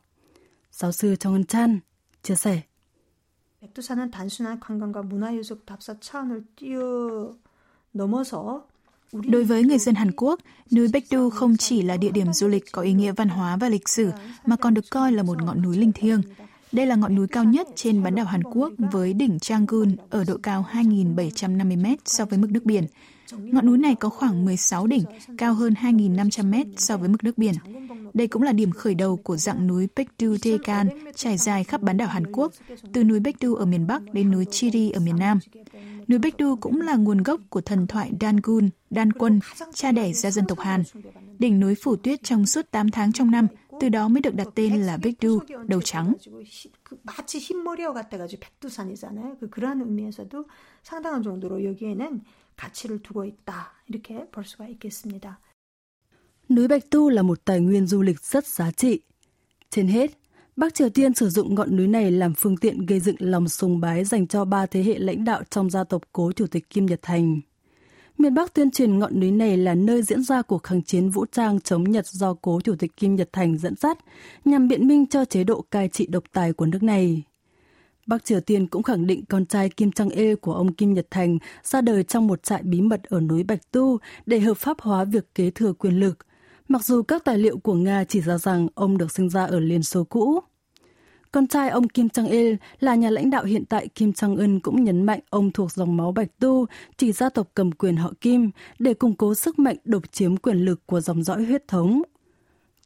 Giáo 0.70 0.92
sư 0.92 1.16
Trong 1.16 1.44
Chan 1.44 1.80
chia 2.22 2.34
sẻ. 2.34 2.60
백두산은 3.63 4.11
단순한 4.11 4.59
관광과 4.59 5.03
문화유적 5.03 5.65
답사 5.65 5.99
차원을 5.99 6.45
뛰어넘어서 6.55 8.67
Đối 9.11 9.43
với 9.43 9.63
người 9.63 9.77
dân 9.77 9.95
Hàn 9.95 10.11
Quốc, 10.11 10.39
núi 10.71 10.87
Baekdu 10.93 11.29
không 11.29 11.57
chỉ 11.57 11.81
là 11.81 11.97
địa 11.97 12.11
điểm 12.11 12.33
du 12.33 12.47
lịch 12.47 12.71
có 12.71 12.81
ý 12.81 12.93
nghĩa 12.93 13.11
văn 13.11 13.29
hóa 13.29 13.57
và 13.57 13.69
lịch 13.69 13.89
sử, 13.89 14.11
mà 14.45 14.55
còn 14.55 14.73
được 14.73 14.89
coi 14.89 15.11
là 15.11 15.23
một 15.23 15.43
ngọn 15.43 15.61
núi 15.61 15.77
linh 15.77 15.91
thiêng. 15.91 16.21
Đây 16.71 16.85
là 16.85 16.95
ngọn 16.95 17.15
núi 17.15 17.27
cao 17.27 17.43
nhất 17.43 17.67
trên 17.75 18.03
bán 18.03 18.15
đảo 18.15 18.25
Hàn 18.25 18.43
Quốc 18.43 18.73
với 18.77 19.13
đỉnh 19.13 19.39
Changun 19.39 19.95
ở 20.09 20.23
độ 20.23 20.37
cao 20.43 20.65
2.750 20.71 21.93
m 21.93 21.95
so 22.05 22.25
với 22.25 22.39
mực 22.39 22.51
nước 22.51 22.65
biển. 22.65 22.85
Ngọn 23.31 23.65
núi 23.65 23.77
này 23.77 23.95
có 23.95 24.09
khoảng 24.09 24.45
16 24.45 24.87
đỉnh, 24.87 25.03
cao 25.37 25.53
hơn 25.53 25.73
2.500 25.73 26.65
m 26.65 26.75
so 26.77 26.97
với 26.97 27.09
mực 27.09 27.23
nước 27.23 27.37
biển. 27.37 27.53
Đây 28.13 28.27
cũng 28.27 28.41
là 28.41 28.51
điểm 28.51 28.71
khởi 28.71 28.95
đầu 28.95 29.17
của 29.17 29.37
dạng 29.37 29.67
núi 29.67 29.87
Baekdu 29.95 30.37
Daegan 30.37 30.89
trải 31.15 31.37
dài 31.37 31.63
khắp 31.63 31.81
bán 31.81 31.97
đảo 31.97 32.07
Hàn 32.07 32.31
Quốc, 32.31 32.51
từ 32.93 33.03
núi 33.03 33.19
Baekdu 33.19 33.55
ở 33.55 33.65
miền 33.65 33.87
Bắc 33.87 34.13
đến 34.13 34.31
núi 34.31 34.45
Chiri 34.51 34.89
ở 34.89 34.99
miền 34.99 35.19
Nam. 35.19 35.39
Núi 36.07 36.19
Baekdu 36.19 36.55
cũng 36.55 36.81
là 36.81 36.95
nguồn 36.95 37.23
gốc 37.23 37.41
của 37.49 37.61
thần 37.61 37.87
thoại 37.87 38.11
Dangun, 38.21 38.69
Đan 38.89 39.13
Quân, 39.13 39.39
cha 39.73 39.91
đẻ 39.91 40.13
ra 40.13 40.31
dân 40.31 40.45
tộc 40.47 40.59
Hàn. 40.59 40.83
Đỉnh 41.39 41.59
núi 41.59 41.75
phủ 41.75 41.95
tuyết 41.95 42.23
trong 42.23 42.45
suốt 42.45 42.71
8 42.71 42.91
tháng 42.91 43.11
trong 43.11 43.31
năm, 43.31 43.47
từ 43.79 43.89
đó 43.89 44.07
mới 44.07 44.21
được 44.21 44.35
đặt 44.35 44.47
tên 44.55 44.81
là 44.81 44.97
Baekdu, 45.03 45.39
đầu 45.67 45.81
trắng. 45.81 46.13
마치 47.03 47.39
흰머리와 47.39 47.93
같아가지고 47.93 48.39
백두산이잖아요. 48.39 49.37
그 49.39 49.49
그러한 49.49 49.81
의미에서도 49.81 50.45
상당한 50.83 51.21
정도로 51.23 51.63
여기에는 51.65 52.21
가치를 52.57 53.01
두고 53.03 53.25
있다 53.25 53.71
이렇게 53.87 54.29
볼 54.31 54.43
수가 54.45 54.67
있겠습니다. 54.67 55.39
Núi 56.49 56.67
Bạch 56.67 56.89
Tu 56.89 57.09
là 57.09 57.21
một 57.21 57.45
tài 57.45 57.59
nguyên 57.59 57.87
du 57.87 58.01
lịch 58.01 58.19
rất 58.23 58.47
giá 58.47 58.71
trị. 58.71 59.01
Trên 59.69 59.87
hết, 59.87 60.11
Bắc 60.55 60.73
Triều 60.73 60.89
Tiên 60.89 61.13
sử 61.13 61.29
dụng 61.29 61.55
ngọn 61.55 61.77
núi 61.77 61.87
này 61.87 62.11
làm 62.11 62.33
phương 62.33 62.57
tiện 62.57 62.85
gây 62.85 62.99
dựng 62.99 63.15
lòng 63.19 63.49
sùng 63.49 63.79
bái 63.79 64.03
dành 64.05 64.27
cho 64.27 64.45
ba 64.45 64.65
thế 64.65 64.83
hệ 64.83 64.99
lãnh 64.99 65.23
đạo 65.23 65.43
trong 65.49 65.69
gia 65.69 65.83
tộc 65.83 66.01
cố 66.11 66.31
Chủ 66.31 66.47
tịch 66.47 66.69
Kim 66.69 66.85
Nhật 66.85 66.99
Thành. 67.01 67.39
Miền 68.17 68.33
Bắc 68.33 68.53
tuyên 68.53 68.71
truyền 68.71 68.99
ngọn 68.99 69.19
núi 69.19 69.31
này 69.31 69.57
là 69.57 69.75
nơi 69.75 70.03
diễn 70.03 70.23
ra 70.23 70.41
cuộc 70.41 70.63
kháng 70.63 70.81
chiến 70.81 71.09
vũ 71.09 71.25
trang 71.31 71.59
chống 71.59 71.83
Nhật 71.83 72.07
do 72.07 72.33
cố 72.33 72.61
Chủ 72.61 72.75
tịch 72.75 72.97
Kim 72.97 73.15
Nhật 73.15 73.29
Thành 73.33 73.57
dẫn 73.57 73.75
dắt, 73.75 73.97
nhằm 74.45 74.67
biện 74.67 74.87
minh 74.87 75.05
cho 75.07 75.25
chế 75.25 75.43
độ 75.43 75.61
cai 75.71 75.87
trị 75.87 76.07
độc 76.07 76.23
tài 76.33 76.53
của 76.53 76.65
nước 76.65 76.83
này. 76.83 77.23
Bắc 78.06 78.24
Triều 78.24 78.40
Tiên 78.40 78.66
cũng 78.66 78.82
khẳng 78.82 79.06
định 79.06 79.24
con 79.24 79.46
trai 79.46 79.68
Kim 79.68 79.92
Trang 79.92 80.10
E 80.10 80.34
của 80.34 80.54
ông 80.54 80.72
Kim 80.72 80.94
Nhật 80.94 81.06
Thành 81.10 81.38
ra 81.62 81.80
đời 81.80 82.02
trong 82.02 82.26
một 82.26 82.42
trại 82.42 82.62
bí 82.62 82.80
mật 82.80 83.02
ở 83.04 83.20
núi 83.20 83.42
Bạch 83.42 83.70
Tu 83.70 83.98
để 84.26 84.40
hợp 84.40 84.56
pháp 84.56 84.80
hóa 84.80 85.04
việc 85.04 85.34
kế 85.34 85.50
thừa 85.50 85.72
quyền 85.72 86.00
lực, 86.00 86.18
mặc 86.68 86.84
dù 86.84 87.02
các 87.02 87.24
tài 87.24 87.38
liệu 87.38 87.58
của 87.58 87.74
Nga 87.74 88.04
chỉ 88.04 88.20
ra 88.20 88.38
rằng 88.38 88.68
ông 88.74 88.98
được 88.98 89.12
sinh 89.12 89.30
ra 89.30 89.44
ở 89.44 89.60
Liên 89.60 89.82
Xô 89.82 90.04
cũ. 90.04 90.40
Con 91.32 91.46
trai 91.46 91.68
ông 91.68 91.88
Kim 91.88 92.08
Trang 92.08 92.26
Il 92.26 92.54
là 92.80 92.94
nhà 92.94 93.10
lãnh 93.10 93.30
đạo 93.30 93.44
hiện 93.44 93.64
tại 93.64 93.88
Kim 93.88 94.12
Trang 94.12 94.36
Un 94.36 94.60
cũng 94.60 94.84
nhấn 94.84 95.02
mạnh 95.02 95.20
ông 95.30 95.52
thuộc 95.52 95.72
dòng 95.72 95.96
máu 95.96 96.12
Bạch 96.12 96.38
Tu, 96.38 96.66
chỉ 96.96 97.12
gia 97.12 97.28
tộc 97.28 97.48
cầm 97.54 97.72
quyền 97.72 97.96
họ 97.96 98.12
Kim, 98.20 98.50
để 98.78 98.94
củng 98.94 99.16
cố 99.16 99.34
sức 99.34 99.58
mạnh 99.58 99.76
độc 99.84 100.12
chiếm 100.12 100.36
quyền 100.36 100.56
lực 100.56 100.86
của 100.86 101.00
dòng 101.00 101.22
dõi 101.22 101.44
huyết 101.44 101.68
thống. 101.68 102.02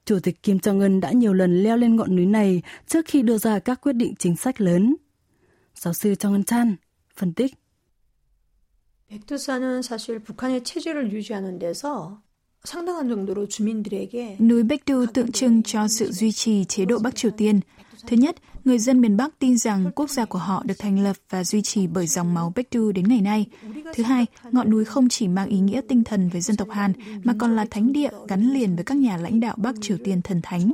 Chủ 0.05 0.19
tịch 0.23 0.43
Kim 0.43 0.57
Jong-un 0.57 1.01
đã 1.01 1.13
nhiều 1.13 1.33
lần 1.33 1.63
leo 1.63 1.77
lên 1.77 1.97
ngọn 1.97 2.17
núi 2.17 2.27
này 2.27 2.63
trước 2.87 3.07
khi 3.09 3.23
đưa 3.23 3.39
ra 3.39 3.59
các 3.59 3.81
quyết 3.81 3.93
định 3.93 4.15
chính 4.19 4.37
sách 4.37 4.61
lớn. 4.61 4.97
Giáo 5.78 5.94
sư 5.94 6.16
Trong 6.16 6.44
Chan 6.44 6.76
phân 7.16 7.34
tích. 7.34 7.56
백두산은 9.10 9.82
사실 9.84 10.20
북한의 10.20 10.64
체제를 10.64 11.12
유지하는 11.12 11.60
데서 11.60 12.22
상당한 12.64 13.10
정도로 13.10 13.48
주민들에게 13.48 14.38
Núi 14.40 14.64
Baekdu 14.64 15.06
tượng 15.14 15.32
trưng 15.32 15.64
cho 15.64 15.88
sự 15.88 16.12
duy 16.12 16.32
trì 16.32 16.66
chế 16.66 16.86
độ 16.86 17.00
Bắc 17.00 17.16
Triều 17.16 17.32
Tiên. 17.32 17.60
Thứ 18.08 18.18
nhất, 18.18 18.36
người 18.64 18.80
dân 18.80 19.02
miền 19.02 19.18
Bắc 19.18 19.40
tin 19.40 19.58
rằng 19.58 19.92
quốc 19.96 20.10
gia 20.10 20.26
của 20.26 20.40
họ 20.40 20.64
được 20.66 20.74
thành 20.80 21.04
lập 21.04 21.16
và 21.30 21.44
duy 21.44 21.62
trì 21.62 21.88
bởi 21.88 22.08
dòng 22.08 22.34
máu 22.34 22.54
Baekdu 22.56 22.92
đến 22.92 23.08
ngày 23.08 23.22
nay. 23.22 23.46
Thứ 23.94 24.04
hai, 24.04 24.26
ngọn 24.52 24.70
núi 24.70 24.86
không 24.86 25.10
chỉ 25.10 25.28
mang 25.28 25.48
ý 25.48 25.60
nghĩa 25.60 25.82
tinh 25.88 26.04
thần 26.04 26.30
với 26.30 26.42
dân 26.42 26.58
tộc 26.58 26.68
Hàn, 26.72 26.94
mà 27.24 27.34
còn 27.40 27.56
là 27.56 27.66
thánh 27.72 27.94
địa 27.94 28.10
gắn 28.28 28.54
liền 28.54 28.76
với 28.76 28.84
các 28.84 28.98
nhà 28.98 29.18
lãnh 29.18 29.40
đạo 29.40 29.56
Bắc 29.58 29.76
Triều 29.82 29.98
Tiên 30.04 30.22
thần 30.22 30.40
thánh. 30.44 30.72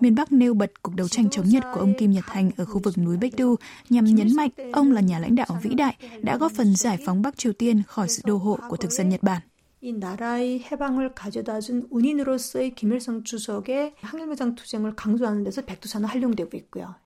Miền 0.00 0.14
Bắc 0.14 0.32
nêu 0.32 0.54
bật 0.54 0.82
cuộc 0.82 0.94
đấu 0.94 1.08
tranh 1.08 1.30
chống 1.30 1.48
Nhật 1.48 1.64
của 1.74 1.80
ông 1.80 1.94
Kim 1.98 2.10
Nhật 2.10 2.24
Thành 2.26 2.50
ở 2.56 2.64
khu 2.64 2.80
vực 2.84 2.98
núi 2.98 3.16
Baekdu 3.16 3.56
nhằm 3.88 4.04
nhấn 4.04 4.36
mạnh 4.36 4.50
ông 4.72 4.92
là 4.92 5.00
nhà 5.00 5.18
lãnh 5.18 5.34
đạo 5.34 5.46
vĩ 5.62 5.74
đại 5.74 5.96
đã 6.22 6.36
góp 6.36 6.52
phần 6.52 6.76
giải 6.76 6.98
phóng 7.06 7.22
Bắc 7.22 7.38
Triều 7.38 7.52
Tiên 7.52 7.82
khỏi 7.86 8.08
sự 8.08 8.22
đô 8.26 8.36
hộ 8.36 8.58
của 8.68 8.76
thực 8.76 8.92
dân 8.92 9.08
Nhật 9.08 9.22
Bản. 9.22 9.42
이 9.86 9.92
나라의 9.92 10.64
해방을 10.68 11.14
가져다준 11.14 11.88
운인으로서의 11.90 12.74
김일성 12.74 13.22
주석의 13.22 13.94
항일무장 14.00 14.54
투쟁을 14.54 14.96
강조하는 14.96 15.44
데서 15.44 15.62
백두산은 15.62 16.08
활용되고 16.08 16.56
있고요. 16.58 16.96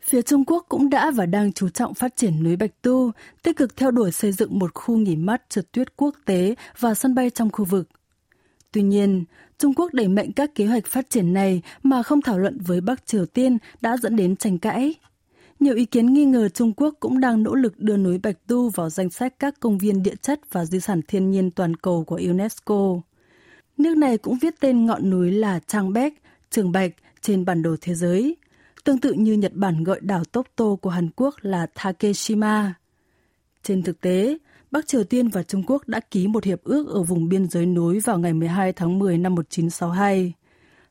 Phía 0.00 0.22
Trung 0.22 0.44
Quốc 0.44 0.66
cũng 0.68 0.90
đã 0.90 1.10
và 1.10 1.26
đang 1.26 1.52
chú 1.52 1.68
trọng 1.68 1.94
phát 1.94 2.16
triển 2.16 2.42
núi 2.42 2.56
Bạch 2.56 2.82
Tu, 2.82 3.12
tích 3.42 3.56
cực 3.56 3.76
theo 3.76 3.90
đuổi 3.90 4.12
xây 4.12 4.32
dựng 4.32 4.58
một 4.58 4.74
khu 4.74 4.96
nghỉ 4.96 5.16
mát 5.16 5.42
trượt 5.48 5.72
tuyết 5.72 5.96
quốc 5.96 6.14
tế 6.24 6.54
và 6.78 6.94
sân 6.94 7.14
bay 7.14 7.30
trong 7.30 7.50
khu 7.50 7.64
vực. 7.64 7.88
Tuy 8.72 8.82
nhiên, 8.82 9.24
Trung 9.57 9.73
Quốc 9.73 9.93
đẩy 9.93 10.07
mạnh 10.07 10.31
các 10.31 10.55
kế 10.55 10.65
hoạch 10.65 10.85
phát 10.85 11.09
triển 11.09 11.33
này 11.33 11.61
mà 11.83 12.03
không 12.03 12.21
thảo 12.21 12.39
luận 12.39 12.57
với 12.61 12.81
Bắc 12.81 13.05
Triều 13.05 13.25
Tiên 13.25 13.57
đã 13.81 13.97
dẫn 13.97 14.15
đến 14.15 14.35
tranh 14.35 14.57
cãi. 14.57 14.93
Nhiều 15.59 15.75
ý 15.75 15.85
kiến 15.85 16.13
nghi 16.13 16.25
ngờ 16.25 16.49
Trung 16.49 16.73
Quốc 16.73 16.93
cũng 16.99 17.19
đang 17.19 17.43
nỗ 17.43 17.55
lực 17.55 17.79
đưa 17.79 17.97
núi 17.97 18.19
Bạch 18.23 18.47
Tu 18.47 18.69
vào 18.69 18.89
danh 18.89 19.09
sách 19.09 19.33
các 19.39 19.59
công 19.59 19.77
viên 19.77 20.03
địa 20.03 20.15
chất 20.21 20.39
và 20.51 20.65
di 20.65 20.79
sản 20.79 21.01
thiên 21.07 21.31
nhiên 21.31 21.51
toàn 21.51 21.75
cầu 21.75 22.03
của 22.03 22.15
UNESCO. 22.15 23.01
Nước 23.77 23.97
này 23.97 24.17
cũng 24.17 24.37
viết 24.41 24.59
tên 24.59 24.85
ngọn 24.85 25.09
núi 25.09 25.31
là 25.31 25.59
Trang 25.67 25.93
Bek, 25.93 26.13
Trường 26.49 26.71
Bạch 26.71 26.91
trên 27.21 27.45
bản 27.45 27.61
đồ 27.61 27.75
thế 27.81 27.95
giới. 27.95 28.37
tương 28.83 28.99
tự 28.99 29.13
như 29.13 29.33
Nhật 29.33 29.53
Bản 29.53 29.83
gọi 29.83 29.99
đảo 30.01 30.23
Tokto 30.23 30.75
của 30.75 30.89
Hàn 30.89 31.09
Quốc 31.15 31.35
là 31.41 31.65
Takeshima. 31.65 32.73
Trên 33.63 33.83
thực 33.83 34.01
tế, 34.01 34.37
Bắc 34.72 34.86
Triều 34.86 35.04
Tiên 35.04 35.28
và 35.28 35.42
Trung 35.42 35.62
Quốc 35.66 35.88
đã 35.88 36.00
ký 36.00 36.26
một 36.26 36.44
hiệp 36.44 36.64
ước 36.64 36.88
ở 36.88 37.02
vùng 37.02 37.28
biên 37.28 37.48
giới 37.48 37.66
nối 37.66 37.98
vào 38.04 38.18
ngày 38.18 38.32
12 38.32 38.72
tháng 38.72 38.98
10 38.98 39.18
năm 39.18 39.34
1962. 39.34 40.32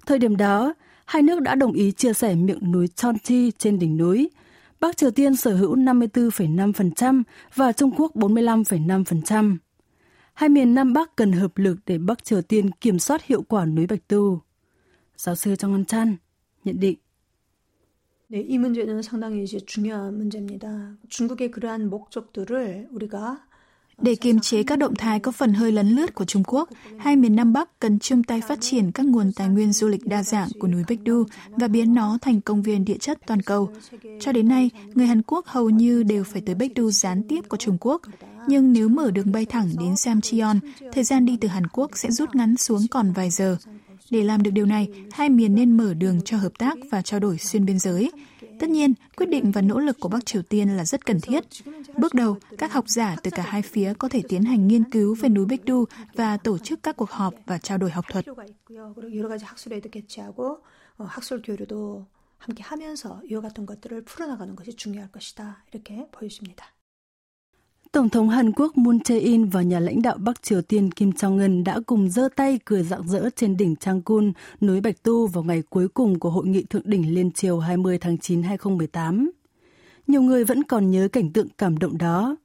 Thời 0.05 0.19
điểm 0.19 0.37
đó, 0.37 0.73
hai 1.05 1.21
nước 1.21 1.41
đã 1.41 1.55
đồng 1.55 1.73
ý 1.73 1.91
chia 1.91 2.13
sẻ 2.13 2.35
miệng 2.35 2.71
núi 2.71 2.87
Chonchi 2.87 3.51
trên 3.51 3.79
đỉnh 3.79 3.97
núi. 3.97 4.29
Bắc 4.79 4.97
Triều 4.97 5.11
Tiên 5.11 5.35
sở 5.35 5.55
hữu 5.55 5.75
54,5% 5.75 7.23
và 7.55 7.71
Trung 7.71 7.91
Quốc 7.97 8.15
45,5%. 8.15 9.57
Hai 10.33 10.49
miền 10.49 10.75
Nam 10.75 10.93
Bắc 10.93 11.15
cần 11.15 11.31
hợp 11.31 11.57
lực 11.57 11.77
để 11.85 11.97
Bắc 11.97 12.23
Triều 12.23 12.41
Tiên 12.41 12.71
kiểm 12.71 12.99
soát 12.99 13.23
hiệu 13.23 13.41
quả 13.41 13.65
núi 13.65 13.87
Bạch 13.87 14.07
Tu. 14.07 14.41
Giáo 15.17 15.35
sư 15.35 15.55
Trong 15.55 15.71
Ngân 15.71 15.85
Chan 15.85 16.15
nhận 16.63 16.79
định. 16.79 16.97
네, 18.29 18.41
이 18.41 18.57
문제는 18.57 19.01
상당히 19.01 19.43
이제 19.43 19.57
중요한 19.57 20.17
문제입니다. 20.17 20.97
중국의 21.07 21.49
그러한 21.49 21.89
목적들을 21.89 22.89
우리가 22.91 23.47
để 23.98 24.14
kiềm 24.14 24.40
chế 24.40 24.62
các 24.62 24.78
động 24.78 24.94
thái 24.94 25.20
có 25.20 25.32
phần 25.32 25.52
hơi 25.52 25.72
lấn 25.72 25.88
lướt 25.88 26.14
của 26.14 26.24
Trung 26.24 26.42
Quốc, 26.46 26.68
hai 26.98 27.16
miền 27.16 27.36
Nam 27.36 27.52
Bắc 27.52 27.80
cần 27.80 27.98
chung 27.98 28.22
tay 28.24 28.40
phát 28.40 28.60
triển 28.60 28.92
các 28.92 29.06
nguồn 29.06 29.32
tài 29.32 29.48
nguyên 29.48 29.72
du 29.72 29.88
lịch 29.88 30.06
đa 30.06 30.22
dạng 30.22 30.48
của 30.60 30.68
núi 30.68 30.82
Bích 30.88 31.00
Du 31.06 31.24
và 31.48 31.68
biến 31.68 31.94
nó 31.94 32.18
thành 32.22 32.40
công 32.40 32.62
viên 32.62 32.84
địa 32.84 32.98
chất 33.00 33.18
toàn 33.26 33.42
cầu. 33.42 33.70
Cho 34.20 34.32
đến 34.32 34.48
nay, 34.48 34.70
người 34.94 35.06
Hàn 35.06 35.22
Quốc 35.22 35.46
hầu 35.46 35.70
như 35.70 36.02
đều 36.02 36.24
phải 36.24 36.42
tới 36.46 36.54
Bích 36.54 36.72
Du 36.76 36.90
gián 36.90 37.22
tiếp 37.28 37.48
của 37.48 37.56
Trung 37.56 37.76
Quốc. 37.80 38.02
Nhưng 38.46 38.72
nếu 38.72 38.88
mở 38.88 39.10
đường 39.10 39.32
bay 39.32 39.44
thẳng 39.46 39.68
đến 39.78 39.96
Samcheon, 39.96 40.56
thời 40.92 41.04
gian 41.04 41.26
đi 41.26 41.36
từ 41.40 41.48
Hàn 41.48 41.66
Quốc 41.66 41.90
sẽ 41.94 42.10
rút 42.10 42.34
ngắn 42.34 42.56
xuống 42.56 42.86
còn 42.90 43.12
vài 43.12 43.30
giờ. 43.30 43.56
Để 44.10 44.22
làm 44.22 44.42
được 44.42 44.50
điều 44.50 44.66
này, 44.66 44.88
hai 45.12 45.28
miền 45.28 45.54
nên 45.54 45.76
mở 45.76 45.94
đường 45.94 46.20
cho 46.24 46.36
hợp 46.36 46.52
tác 46.58 46.78
và 46.90 47.02
trao 47.02 47.20
đổi 47.20 47.38
xuyên 47.38 47.64
biên 47.64 47.78
giới. 47.78 48.10
Tất 48.60 48.70
nhiên, 48.70 48.94
quyết 49.16 49.26
định 49.26 49.52
và 49.52 49.60
nỗ 49.60 49.78
lực 49.78 50.00
của 50.00 50.08
Bắc 50.08 50.26
Triều 50.26 50.42
Tiên 50.42 50.68
là 50.68 50.84
rất 50.84 51.06
cần 51.06 51.20
thiết. 51.20 51.44
Bước 51.97 52.13
đầu, 52.13 52.37
các 52.57 52.73
học 52.73 52.89
giả 52.89 53.15
từ 53.23 53.31
cả 53.31 53.43
hai 53.43 53.61
phía 53.61 53.93
có 53.93 54.09
thể 54.09 54.21
tiến 54.29 54.43
hành 54.43 54.67
nghiên 54.67 54.83
cứu 54.83 55.15
về 55.15 55.29
núi 55.29 55.45
Bích 55.45 55.61
Du 55.67 55.85
và 56.13 56.37
tổ 56.37 56.57
chức 56.57 56.83
các 56.83 56.97
cuộc 56.97 57.09
họp 57.09 57.33
và 57.45 57.57
trao 57.57 57.77
đổi 57.77 57.89
học 57.89 58.05
thuật. 58.11 58.25
함께 62.37 62.63
하면서 62.63 63.21
이와 63.29 63.41
같은 63.41 63.65
것들을 63.65 64.05
풀어나가는 64.05 64.55
것이 64.55 64.73
중요할 64.75 65.11
것이다. 65.11 65.63
이렇게 65.71 66.07
보여집니다. 66.11 66.73
Tổng 67.91 68.09
thống 68.09 68.29
Hàn 68.29 68.51
Quốc 68.51 68.77
Moon 68.77 68.99
Jae-in 68.99 69.49
và 69.49 69.61
nhà 69.61 69.79
lãnh 69.79 70.01
đạo 70.01 70.17
Bắc 70.17 70.43
Triều 70.43 70.61
Tiên 70.61 70.91
Kim 70.91 71.09
Jong-un 71.09 71.63
đã 71.63 71.79
cùng 71.85 72.09
giơ 72.09 72.29
tay 72.35 72.59
cười 72.65 72.83
rạng 72.83 73.07
rỡ 73.07 73.29
trên 73.35 73.57
đỉnh 73.57 73.75
Changgun, 73.75 74.33
núi 74.61 74.81
Bạch 74.81 75.03
Tu 75.03 75.27
vào 75.27 75.43
ngày 75.43 75.63
cuối 75.69 75.87
cùng 75.87 76.19
của 76.19 76.29
hội 76.29 76.47
nghị 76.47 76.63
thượng 76.63 76.81
đỉnh 76.85 77.15
liên 77.15 77.31
triều 77.31 77.59
20 77.59 77.97
tháng 77.97 78.17
9 78.17 78.43
2018. 78.43 79.31
Nhiều 80.06 80.22
người 80.22 80.44
vẫn 80.44 80.62
còn 80.62 80.90
nhớ 80.90 81.08
cảnh 81.08 81.32
tượng 81.32 81.48
cảm 81.58 81.78
động 81.78 81.98
đó. 81.98 82.36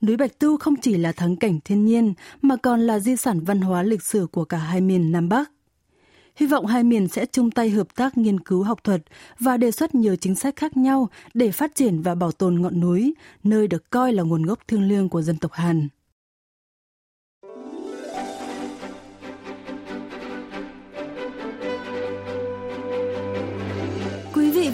Núi 0.00 0.16
Bạch 0.16 0.38
Tu 0.38 0.56
không 0.56 0.76
chỉ 0.76 0.96
là 0.96 1.12
thắng 1.12 1.36
cảnh 1.36 1.58
thiên 1.64 1.84
nhiên 1.84 2.14
mà 2.42 2.56
còn 2.56 2.80
là 2.80 2.98
di 2.98 3.16
sản 3.16 3.40
văn 3.40 3.60
hóa 3.60 3.82
lịch 3.82 4.02
sử 4.02 4.26
của 4.32 4.44
cả 4.44 4.58
hai 4.58 4.80
miền 4.80 5.12
Nam 5.12 5.28
Bắc. 5.28 5.50
Hy 6.36 6.46
vọng 6.46 6.66
hai 6.66 6.84
miền 6.84 7.08
sẽ 7.08 7.26
chung 7.26 7.50
tay 7.50 7.70
hợp 7.70 7.94
tác 7.94 8.18
nghiên 8.18 8.40
cứu 8.40 8.62
học 8.62 8.84
thuật 8.84 9.02
và 9.40 9.56
đề 9.56 9.70
xuất 9.70 9.94
nhiều 9.94 10.16
chính 10.16 10.34
sách 10.34 10.56
khác 10.56 10.76
nhau 10.76 11.08
để 11.34 11.52
phát 11.52 11.74
triển 11.74 12.02
và 12.02 12.14
bảo 12.14 12.32
tồn 12.32 12.62
ngọn 12.62 12.80
núi, 12.80 13.14
nơi 13.44 13.68
được 13.68 13.90
coi 13.90 14.12
là 14.12 14.22
nguồn 14.22 14.42
gốc 14.42 14.58
thiêng 14.68 14.88
liêng 14.88 15.08
của 15.08 15.22
dân 15.22 15.36
tộc 15.36 15.52
Hàn. 15.52 15.88